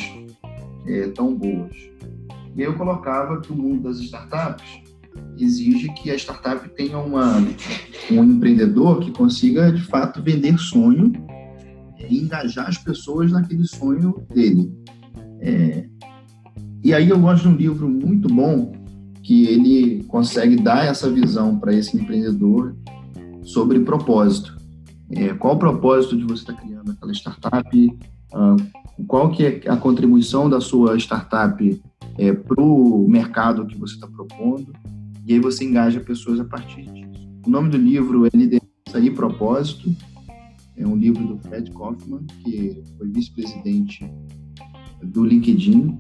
é, 0.87 1.09
tão 1.09 1.35
boas? 1.35 1.77
E 2.57 2.62
aí 2.62 2.68
eu 2.68 2.74
colocava 2.74 3.40
que 3.40 3.53
o 3.53 3.57
mundo 3.57 3.83
das 3.83 3.98
startups 3.98 4.83
exige 5.38 5.92
que 5.92 6.11
a 6.11 6.14
startup 6.14 6.68
tenha 6.70 6.98
uma, 6.98 7.38
um 8.11 8.24
empreendedor 8.24 9.00
que 9.00 9.11
consiga, 9.11 9.72
de 9.72 9.83
fato, 9.83 10.22
vender 10.22 10.59
sonho 10.59 11.12
e 12.09 12.18
engajar 12.18 12.68
as 12.68 12.79
pessoas 12.79 13.33
naquele 13.33 13.64
sonho 13.66 14.24
dele. 14.33 14.72
É, 15.40 15.87
e 16.83 16.94
aí 16.94 17.09
eu 17.09 17.18
gosto 17.18 17.42
de 17.42 17.48
um 17.48 17.57
livro 17.57 17.88
muito 17.88 18.29
bom 18.29 18.72
que 19.22 19.46
ele 19.46 20.05
consegue 20.05 20.57
dar 20.57 20.87
essa 20.87 21.11
visão 21.11 21.59
para 21.59 21.74
esse 21.74 21.96
empreendedor 21.96 22.77
sobre 23.44 23.80
propósito. 23.80 24.57
É, 25.11 25.33
qual 25.35 25.54
o 25.54 25.59
propósito 25.59 26.16
de 26.16 26.24
você 26.24 26.42
estar 26.42 26.54
tá 26.54 26.61
criando 26.61 26.90
aquela 26.90 27.12
startup? 27.12 27.98
Uh, 28.33 29.04
qual 29.07 29.30
que 29.30 29.44
é 29.44 29.62
a 29.68 29.76
contribuição 29.76 30.48
da 30.48 30.61
sua 30.61 30.96
startup 30.98 31.83
é, 32.18 32.33
para 32.33 32.62
o 32.62 33.07
mercado 33.09 33.66
que 33.66 33.76
você 33.76 33.94
está 33.94 34.07
propondo? 34.07 34.72
E 35.26 35.35
aí 35.35 35.40
você 35.40 35.64
engaja 35.64 36.00
pessoas 36.00 36.40
a 36.40 36.44
partir 36.44 36.83
disso. 36.83 37.28
O 37.46 37.50
nome 37.50 37.70
do 37.70 37.76
livro 37.76 38.26
é 38.26 38.30
Liderança 38.35 38.98
e 39.00 39.11
Propósito. 39.11 39.94
É 40.76 40.87
um 40.87 40.96
livro 40.96 41.24
do 41.26 41.38
Fred 41.38 41.70
Kaufman, 41.70 42.24
que 42.42 42.83
foi 42.98 43.09
vice-presidente 43.09 44.11
do 45.02 45.24
LinkedIn 45.24 45.98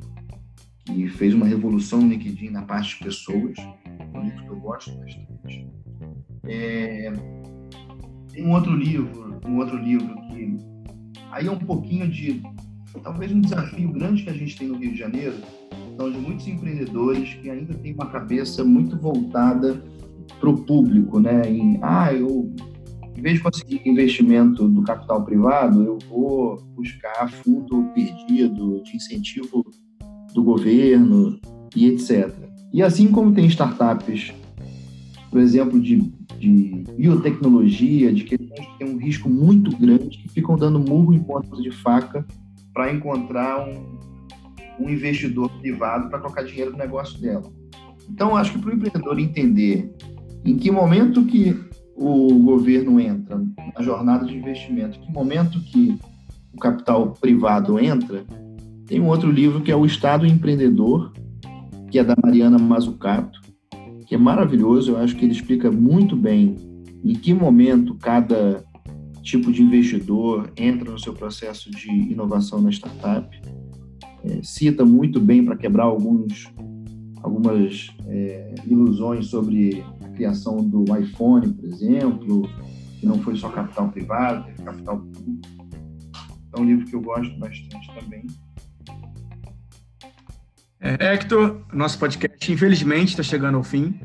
e 0.92 1.08
fez 1.08 1.34
uma 1.34 1.46
revolução 1.46 2.00
no 2.00 2.08
LinkedIn 2.08 2.50
na 2.50 2.62
parte 2.62 2.98
de 2.98 3.04
pessoas. 3.04 3.56
É 3.58 4.18
um 4.18 4.22
livro 4.24 4.42
que 4.42 4.48
eu 4.48 4.60
gosto 4.60 4.90
bastante. 4.98 5.83
É, 6.46 7.12
tem 8.32 8.46
um 8.46 8.52
outro 8.52 8.74
livro, 8.74 9.40
um 9.46 9.58
outro 9.58 9.76
livro 9.76 10.14
que 10.28 10.58
aí 11.30 11.46
é 11.46 11.50
um 11.50 11.58
pouquinho 11.58 12.08
de 12.08 12.42
talvez 13.02 13.32
um 13.32 13.40
desafio 13.40 13.90
grande 13.92 14.22
que 14.22 14.30
a 14.30 14.34
gente 14.34 14.56
tem 14.56 14.68
no 14.68 14.76
Rio 14.76 14.92
de 14.92 14.98
Janeiro, 14.98 15.34
são 15.96 16.10
de 16.10 16.18
muitos 16.18 16.46
empreendedores 16.46 17.34
que 17.34 17.50
ainda 17.50 17.74
têm 17.74 17.94
uma 17.94 18.06
cabeça 18.06 18.64
muito 18.64 18.96
voltada 18.96 19.82
para 20.40 20.48
o 20.48 20.64
público, 20.64 21.20
né? 21.20 21.42
Em, 21.48 21.78
ah, 21.82 22.12
eu 22.12 22.52
em 23.16 23.22
vez 23.22 23.36
de 23.36 23.42
conseguir 23.42 23.80
investimento 23.84 24.68
do 24.68 24.82
capital 24.82 25.24
privado, 25.24 25.82
eu 25.84 25.98
vou 26.08 26.56
buscar 26.74 27.30
fundo 27.30 27.84
perdido 27.94 28.82
de 28.82 28.96
incentivo 28.96 29.64
do 30.34 30.42
governo 30.42 31.38
e 31.76 31.86
etc. 31.86 32.34
E 32.72 32.82
assim 32.82 33.06
como 33.08 33.32
tem 33.32 33.46
startups, 33.46 34.32
por 35.30 35.40
exemplo, 35.40 35.80
de 35.80 36.12
de 36.38 36.84
biotecnologia, 36.96 38.12
de 38.12 38.24
questões 38.24 38.66
que 38.66 38.78
têm 38.78 38.94
um 38.94 38.98
risco 38.98 39.28
muito 39.28 39.76
grande, 39.76 40.18
que 40.18 40.28
ficam 40.28 40.56
dando 40.56 40.78
murro 40.78 41.12
em 41.14 41.18
pontas 41.18 41.62
de 41.62 41.70
faca 41.70 42.26
para 42.72 42.92
encontrar 42.92 43.68
um, 43.68 43.98
um 44.80 44.90
investidor 44.90 45.50
privado 45.60 46.08
para 46.08 46.18
colocar 46.18 46.42
dinheiro 46.42 46.72
no 46.72 46.78
negócio 46.78 47.20
dela. 47.20 47.50
Então, 48.10 48.36
acho 48.36 48.52
que 48.52 48.58
para 48.58 48.70
o 48.70 48.74
empreendedor 48.74 49.18
entender 49.18 49.92
em 50.44 50.56
que 50.56 50.70
momento 50.70 51.24
que 51.24 51.56
o 51.96 52.38
governo 52.40 53.00
entra 53.00 53.40
na 53.76 53.82
jornada 53.82 54.26
de 54.26 54.36
investimento, 54.36 54.98
em 54.98 55.02
que 55.02 55.12
momento 55.12 55.60
que 55.60 55.98
o 56.52 56.58
capital 56.58 57.12
privado 57.12 57.78
entra, 57.78 58.24
tem 58.86 59.00
um 59.00 59.06
outro 59.06 59.30
livro 59.30 59.60
que 59.62 59.70
é 59.70 59.76
O 59.76 59.86
Estado 59.86 60.26
Empreendedor, 60.26 61.12
que 61.90 61.98
é 61.98 62.04
da 62.04 62.14
Mariana 62.22 62.58
Mazzucato, 62.58 63.40
que 64.06 64.14
é 64.14 64.18
maravilhoso. 64.18 64.92
Eu 64.92 64.98
acho 64.98 65.16
que 65.16 65.24
ele 65.24 65.32
explica 65.32 65.70
muito 65.70 66.16
bem 66.16 66.56
em 67.04 67.14
que 67.14 67.34
momento 67.34 67.94
cada 67.96 68.64
tipo 69.22 69.50
de 69.50 69.62
investidor 69.62 70.52
entra 70.56 70.90
no 70.90 70.98
seu 70.98 71.14
processo 71.14 71.70
de 71.70 71.90
inovação 71.90 72.60
na 72.60 72.70
startup. 72.70 73.28
É, 74.22 74.42
cita 74.42 74.84
muito 74.84 75.20
bem 75.20 75.44
para 75.44 75.56
quebrar 75.56 75.84
alguns, 75.84 76.52
algumas 77.22 77.90
é, 78.06 78.54
ilusões 78.66 79.26
sobre 79.26 79.82
a 80.02 80.08
criação 80.10 80.56
do 80.56 80.84
iPhone, 80.96 81.52
por 81.52 81.64
exemplo, 81.64 82.48
que 83.00 83.06
não 83.06 83.18
foi 83.18 83.36
só 83.36 83.48
capital 83.48 83.90
privado, 83.90 84.46
teve 84.46 84.62
capital 84.62 84.98
público. 84.98 85.48
É 86.56 86.60
um 86.60 86.64
livro 86.64 86.86
que 86.86 86.94
eu 86.94 87.02
gosto 87.02 87.36
bastante 87.38 87.88
também. 87.98 88.24
É, 90.84 91.14
Hector, 91.14 91.62
nosso 91.72 91.98
podcast 91.98 92.52
infelizmente 92.52 93.08
está 93.08 93.22
chegando 93.22 93.56
ao 93.56 93.62
fim, 93.62 93.98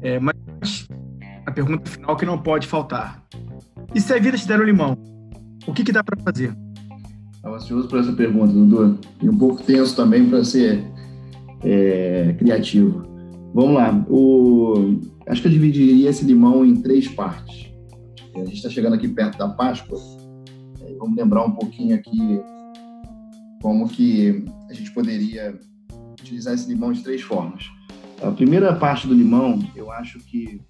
é, 0.00 0.18
mas 0.18 0.88
a 1.44 1.52
pergunta 1.52 1.90
final 1.90 2.16
que 2.16 2.24
não 2.24 2.38
pode 2.38 2.66
faltar. 2.66 3.22
E 3.94 4.00
se 4.00 4.14
a 4.14 4.18
vida 4.18 4.38
te 4.38 4.48
der 4.48 4.58
um 4.58 4.64
limão, 4.64 4.96
o 5.66 5.74
que, 5.74 5.84
que 5.84 5.92
dá 5.92 6.02
para 6.02 6.18
fazer? 6.22 6.56
Estava 7.34 7.56
ansioso 7.56 7.86
por 7.86 8.00
essa 8.00 8.14
pergunta, 8.14 8.50
Dudu, 8.50 8.98
e 9.20 9.28
um 9.28 9.36
pouco 9.36 9.62
tenso 9.62 9.94
também 9.94 10.26
para 10.26 10.42
ser 10.42 10.82
é, 11.62 12.34
criativo. 12.38 13.02
Vamos 13.52 13.74
lá, 13.74 13.92
o... 14.08 14.98
acho 15.28 15.42
que 15.42 15.48
eu 15.48 15.52
dividiria 15.52 16.08
esse 16.08 16.24
limão 16.24 16.64
em 16.64 16.76
três 16.76 17.06
partes. 17.08 17.70
A 18.34 18.38
gente 18.38 18.54
está 18.54 18.70
chegando 18.70 18.94
aqui 18.94 19.08
perto 19.08 19.36
da 19.36 19.50
Páscoa, 19.50 19.98
é, 20.80 20.94
vamos 20.94 21.14
lembrar 21.14 21.44
um 21.44 21.52
pouquinho 21.52 21.94
aqui 21.94 22.40
como 23.60 23.86
que 23.86 24.46
a 24.70 24.72
gente 24.72 24.90
poderia 24.92 25.58
utilizar 26.26 26.54
esse 26.54 26.68
limão 26.68 26.92
de 26.92 27.02
três 27.02 27.22
formas. 27.22 27.70
A 28.22 28.30
primeira 28.30 28.74
parte 28.74 29.06
do 29.06 29.14
limão, 29.14 29.58
eu 29.74 29.90
acho 29.92 30.18
que 30.18 30.60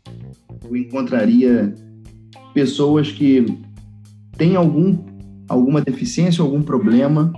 eu 0.65 0.77
encontraria 0.77 1.75
pessoas 2.53 3.11
que 3.11 3.47
têm 4.37 4.57
algum, 4.57 4.99
alguma 5.49 5.81
deficiência, 5.81 6.43
algum 6.43 6.63
problema 6.63 7.33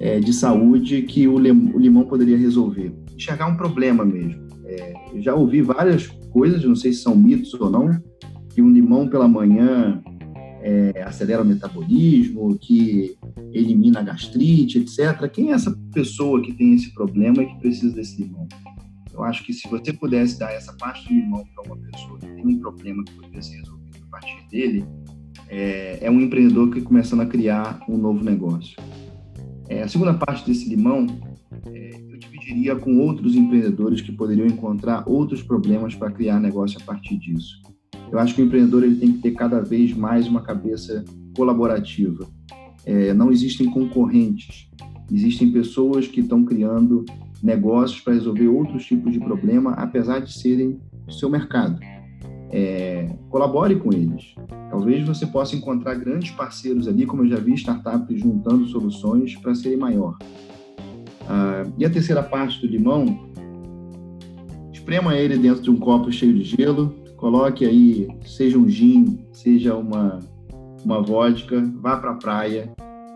é, 0.00 0.18
de 0.18 0.32
saúde 0.32 1.02
que 1.02 1.26
o, 1.28 1.38
limão 1.38 2.04
poderia 2.04 2.36
resolver. 2.36 2.92
Enxergar 3.14 3.46
um 3.46 3.56
problema 3.56 4.04
mesmo. 4.04 4.42
É, 4.66 4.94
já 5.20 5.34
ouvi 5.34 5.62
várias 5.62 6.06
coisas, 6.30 6.64
não 6.64 6.74
sei 6.74 6.92
se 6.92 7.02
são 7.02 7.14
mitos 7.16 7.54
ou 7.54 7.70
não, 7.70 7.88
que 8.52 8.60
um 8.60 8.70
limão 8.70 9.08
pela 9.08 9.28
manhã 9.28 10.02
é, 10.60 11.02
acelera 11.06 11.42
o 11.42 11.44
metabolismo, 11.44 12.58
que 12.58 13.14
elimina 13.52 14.00
a 14.00 14.02
gastrite, 14.02 14.78
etc. 14.78 15.28
Quem 15.30 15.50
é 15.50 15.54
essa 15.54 15.76
pessoa 15.92 16.40
que 16.42 16.52
tem 16.52 16.74
esse 16.74 16.92
problema 16.94 17.42
e 17.42 17.46
que 17.46 17.60
precisa 17.60 17.94
desse 17.94 18.22
limão? 18.22 18.48
Eu 19.12 19.22
acho 19.24 19.44
que 19.44 19.52
se 19.52 19.68
você 19.68 19.92
pudesse 19.92 20.38
dar 20.38 20.52
essa 20.52 20.72
parte 20.74 21.06
do 21.06 21.14
limão 21.14 21.44
para 21.54 21.72
uma 21.72 21.76
pessoa 21.90 22.18
que 22.18 22.26
tem 22.26 22.46
um 22.46 22.58
problema 22.58 23.04
que 23.04 23.12
poderia 23.14 23.42
ser 23.42 23.56
resolvido 23.58 23.98
a 24.06 24.10
partir 24.10 24.48
dele, 24.50 24.84
é, 25.48 25.98
é 26.00 26.10
um 26.10 26.20
empreendedor 26.20 26.70
que 26.70 26.78
está 26.78 26.88
começando 26.88 27.20
a 27.20 27.26
criar 27.26 27.84
um 27.88 27.98
novo 27.98 28.24
negócio. 28.24 28.76
É, 29.68 29.82
a 29.82 29.88
segunda 29.88 30.14
parte 30.14 30.46
desse 30.46 30.68
limão, 30.68 31.06
é, 31.66 31.90
eu 32.08 32.18
dividiria 32.18 32.74
com 32.74 32.98
outros 32.98 33.34
empreendedores 33.34 34.00
que 34.00 34.12
poderiam 34.12 34.46
encontrar 34.46 35.06
outros 35.06 35.42
problemas 35.42 35.94
para 35.94 36.10
criar 36.10 36.40
negócio 36.40 36.78
a 36.80 36.84
partir 36.84 37.18
disso. 37.18 37.60
Eu 38.10 38.18
acho 38.18 38.34
que 38.34 38.42
o 38.42 38.44
empreendedor 38.44 38.84
ele 38.84 38.96
tem 38.96 39.12
que 39.12 39.18
ter 39.18 39.32
cada 39.32 39.60
vez 39.60 39.94
mais 39.94 40.26
uma 40.26 40.42
cabeça 40.42 41.04
colaborativa. 41.36 42.26
É, 42.84 43.14
não 43.14 43.30
existem 43.30 43.70
concorrentes, 43.70 44.68
existem 45.10 45.50
pessoas 45.52 46.06
que 46.06 46.20
estão 46.20 46.44
criando 46.44 47.04
negócios 47.42 48.00
para 48.00 48.14
resolver 48.14 48.48
outros 48.48 48.84
tipos 48.84 49.12
de 49.12 49.18
problema, 49.18 49.72
apesar 49.72 50.20
de 50.20 50.32
serem 50.32 50.80
seu 51.08 51.28
mercado. 51.28 51.78
É, 52.50 53.08
colabore 53.28 53.76
com 53.76 53.92
eles. 53.92 54.34
Talvez 54.70 55.06
você 55.06 55.26
possa 55.26 55.56
encontrar 55.56 55.94
grandes 55.94 56.30
parceiros 56.30 56.86
ali, 56.86 57.04
como 57.04 57.22
eu 57.22 57.28
já 57.28 57.36
vi 57.36 57.54
startups 57.54 58.20
juntando 58.20 58.66
soluções 58.66 59.36
para 59.36 59.54
serem 59.54 59.78
maior. 59.78 60.16
Ah, 61.28 61.64
e 61.78 61.84
a 61.84 61.90
terceira 61.90 62.22
parte 62.22 62.60
do 62.60 62.66
limão, 62.66 63.30
esprema 64.72 65.16
ele 65.16 65.36
dentro 65.38 65.62
de 65.62 65.70
um 65.70 65.76
copo 65.76 66.10
cheio 66.10 66.34
de 66.34 66.44
gelo, 66.44 66.94
coloque 67.16 67.64
aí, 67.64 68.08
seja 68.24 68.58
um 68.58 68.68
gin, 68.68 69.18
seja 69.32 69.76
uma, 69.76 70.18
uma 70.84 71.00
vodka, 71.00 71.62
vá 71.80 71.96
para 71.96 72.10
a 72.12 72.14
praia, 72.14 72.72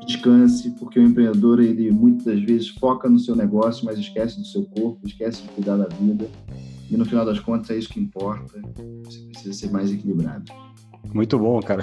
descanse, 0.07 0.71
porque 0.79 0.99
o 0.99 1.03
empreendedor, 1.03 1.61
ele 1.61 1.91
muitas 1.91 2.41
vezes 2.43 2.69
foca 2.69 3.09
no 3.09 3.19
seu 3.19 3.35
negócio, 3.35 3.85
mas 3.85 3.99
esquece 3.99 4.39
do 4.39 4.47
seu 4.47 4.65
corpo, 4.65 5.01
esquece 5.05 5.43
de 5.43 5.49
cuidar 5.49 5.77
da 5.77 5.89
vida. 5.97 6.29
E 6.91 6.97
no 6.97 7.05
final 7.05 7.25
das 7.25 7.41
contas 7.41 7.71
é 7.71 7.79
isso 7.79 7.89
que 7.89 7.99
importa. 7.99 8.61
Você 9.05 9.21
precisa 9.29 9.53
ser 9.53 9.71
mais 9.71 9.93
equilibrado. 9.93 10.45
Muito 11.13 11.39
bom, 11.39 11.61
cara. 11.61 11.83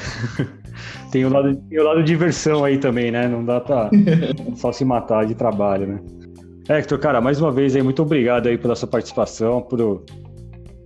tem, 1.11 1.25
o 1.25 1.29
lado, 1.29 1.55
tem 1.55 1.79
o 1.79 1.83
lado 1.83 1.99
de 1.99 2.07
diversão 2.07 2.63
aí 2.63 2.77
também, 2.77 3.11
né? 3.11 3.27
Não 3.27 3.43
dá 3.43 3.59
pra 3.59 3.89
só 4.55 4.71
se 4.71 4.85
matar 4.85 5.25
de 5.25 5.35
trabalho, 5.35 5.87
né? 5.87 5.99
Hector, 6.69 6.97
cara, 6.97 7.19
mais 7.19 7.41
uma 7.41 7.51
vez 7.51 7.75
aí, 7.75 7.81
muito 7.81 8.01
obrigado 8.01 8.47
aí 8.47 8.57
pela 8.57 8.75
sua 8.75 8.87
participação, 8.87 9.61
por, 9.61 10.05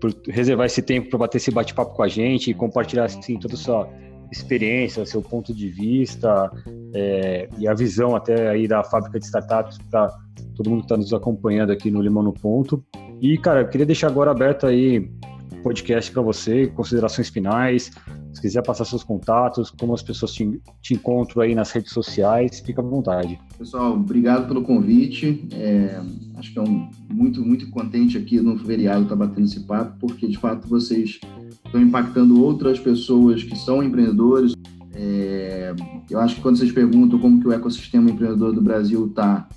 por 0.02 0.12
reservar 0.28 0.66
esse 0.66 0.82
tempo 0.82 1.10
para 1.10 1.20
bater 1.20 1.38
esse 1.38 1.52
bate-papo 1.52 1.96
com 1.96 2.02
a 2.02 2.08
gente 2.08 2.50
e 2.50 2.54
compartilhar 2.54 3.06
assim, 3.06 3.38
toda 3.38 3.54
a 3.54 3.58
sua 3.58 3.88
experiência, 4.32 5.06
seu 5.06 5.22
ponto 5.22 5.54
de 5.54 5.70
vista 5.70 6.52
é, 6.94 7.50
e 7.58 7.68
a 7.68 7.74
visão 7.74 8.16
até 8.16 8.50
aí 8.50 8.68
da 8.68 8.84
fábrica 8.84 9.20
de 9.20 9.26
startups 9.26 9.78
para 9.90 10.12
todo 10.56 10.70
mundo 10.70 10.80
que 10.80 10.86
está 10.86 10.98
nos 10.98 11.14
acompanhando 11.14 11.72
aqui 11.72 11.92
no 11.92 12.02
Limão 12.02 12.24
no 12.24 12.34
Ponto. 12.34 12.84
E, 13.22 13.38
cara, 13.38 13.62
eu 13.62 13.68
queria 13.68 13.86
deixar 13.86 14.08
agora 14.08 14.32
aberto 14.32 14.66
aí 14.66 15.10
o 15.52 15.64
podcast 15.64 16.12
para 16.12 16.22
você, 16.22 16.68
considerações 16.68 17.30
finais, 17.30 17.92
se 18.38 18.42
quiser 18.42 18.62
passar 18.62 18.86
seus 18.86 19.04
contatos, 19.04 19.72
como 19.72 19.96
as 19.96 20.04
pessoas 20.04 20.32
te, 20.32 20.62
te 20.80 20.94
encontram 20.94 21.42
aí 21.42 21.56
nas 21.56 21.72
redes 21.72 21.92
sociais, 21.92 22.60
fica 22.60 22.82
à 22.82 22.86
vontade. 22.86 23.40
Pessoal, 23.58 23.94
obrigado 23.94 24.48
pelo 24.48 24.62
convite. 24.62 25.48
É, 25.54 26.00
acho 26.36 26.54
que 26.54 26.60
é 26.60 26.62
um, 26.62 26.88
muito, 27.12 27.44
muito 27.44 27.68
contente 27.72 28.16
aqui 28.16 28.40
no 28.40 28.58
feriado 28.60 29.04
estar 29.04 29.16
tá 29.16 29.26
batendo 29.26 29.46
esse 29.46 29.62
papo, 29.62 29.98
porque 30.00 30.28
de 30.28 30.38
fato 30.38 30.68
vocês 30.68 31.20
estão 31.66 31.82
impactando 31.82 32.40
outras 32.44 32.80
pessoas 32.80 33.44
que 33.44 33.56
são 33.58 33.82
empreendedores. 33.82 34.54
É, 34.94 35.74
eu 36.08 36.20
acho 36.20 36.36
que 36.36 36.42
quando 36.42 36.58
vocês 36.58 36.72
perguntam 36.72 37.18
como 37.18 37.42
que 37.42 37.48
o 37.48 37.52
ecossistema 37.52 38.12
empreendedor 38.12 38.54
do 38.54 38.62
Brasil 38.62 39.08
está, 39.08 39.50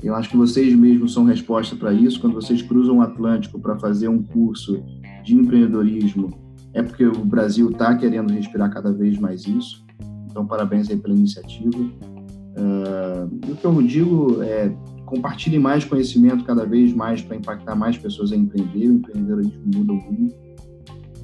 eu 0.00 0.14
acho 0.14 0.30
que 0.30 0.36
vocês 0.36 0.72
mesmos 0.74 1.12
são 1.12 1.24
resposta 1.24 1.74
para 1.74 1.92
isso. 1.92 2.20
Quando 2.20 2.34
vocês 2.34 2.62
cruzam 2.62 2.98
o 2.98 3.02
Atlântico 3.02 3.58
para 3.58 3.76
fazer 3.76 4.06
um 4.06 4.22
curso 4.22 4.80
de 5.24 5.34
empreendedorismo, 5.34 6.49
é 6.72 6.82
porque 6.82 7.04
o 7.04 7.24
Brasil 7.24 7.70
está 7.70 7.94
querendo 7.96 8.32
respirar 8.32 8.72
cada 8.72 8.92
vez 8.92 9.18
mais 9.18 9.46
isso. 9.46 9.84
Então, 10.30 10.46
parabéns 10.46 10.88
aí 10.90 10.96
pela 10.96 11.14
iniciativa. 11.14 11.78
Uh, 11.78 13.52
o 13.52 13.56
que 13.56 13.64
eu 13.64 13.82
digo 13.82 14.42
é 14.42 14.72
compartilhe 15.10 15.58
mais 15.58 15.84
conhecimento 15.84 16.44
cada 16.44 16.64
vez 16.64 16.92
mais 16.92 17.20
para 17.20 17.36
impactar 17.36 17.74
mais 17.74 17.98
pessoas 17.98 18.32
a 18.32 18.36
empreender. 18.36 18.88
O 18.88 18.94
empreendedorismo 18.94 19.62
muda 19.66 19.92
o 19.92 19.96
mundo. 19.96 20.34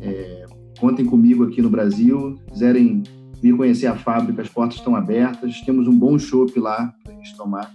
É, 0.01 0.45
contem 0.81 1.05
comigo 1.05 1.45
aqui 1.45 1.63
no 1.63 1.71
Brasil. 1.71 2.37
Se 2.37 2.53
quiserem 2.53 3.05
vir 3.41 3.57
conhecer 3.57 3.87
a 3.87 3.97
fábrica, 3.97 4.43
as 4.43 4.49
portas 4.49 4.79
estão 4.79 4.97
abertas. 4.97 5.61
Temos 5.61 5.87
um 5.87 5.97
bom 5.97 6.19
chopp 6.19 6.59
lá 6.59 6.93
para 7.05 7.13
a 7.13 7.17
gente 7.17 7.37
tomar. 7.37 7.73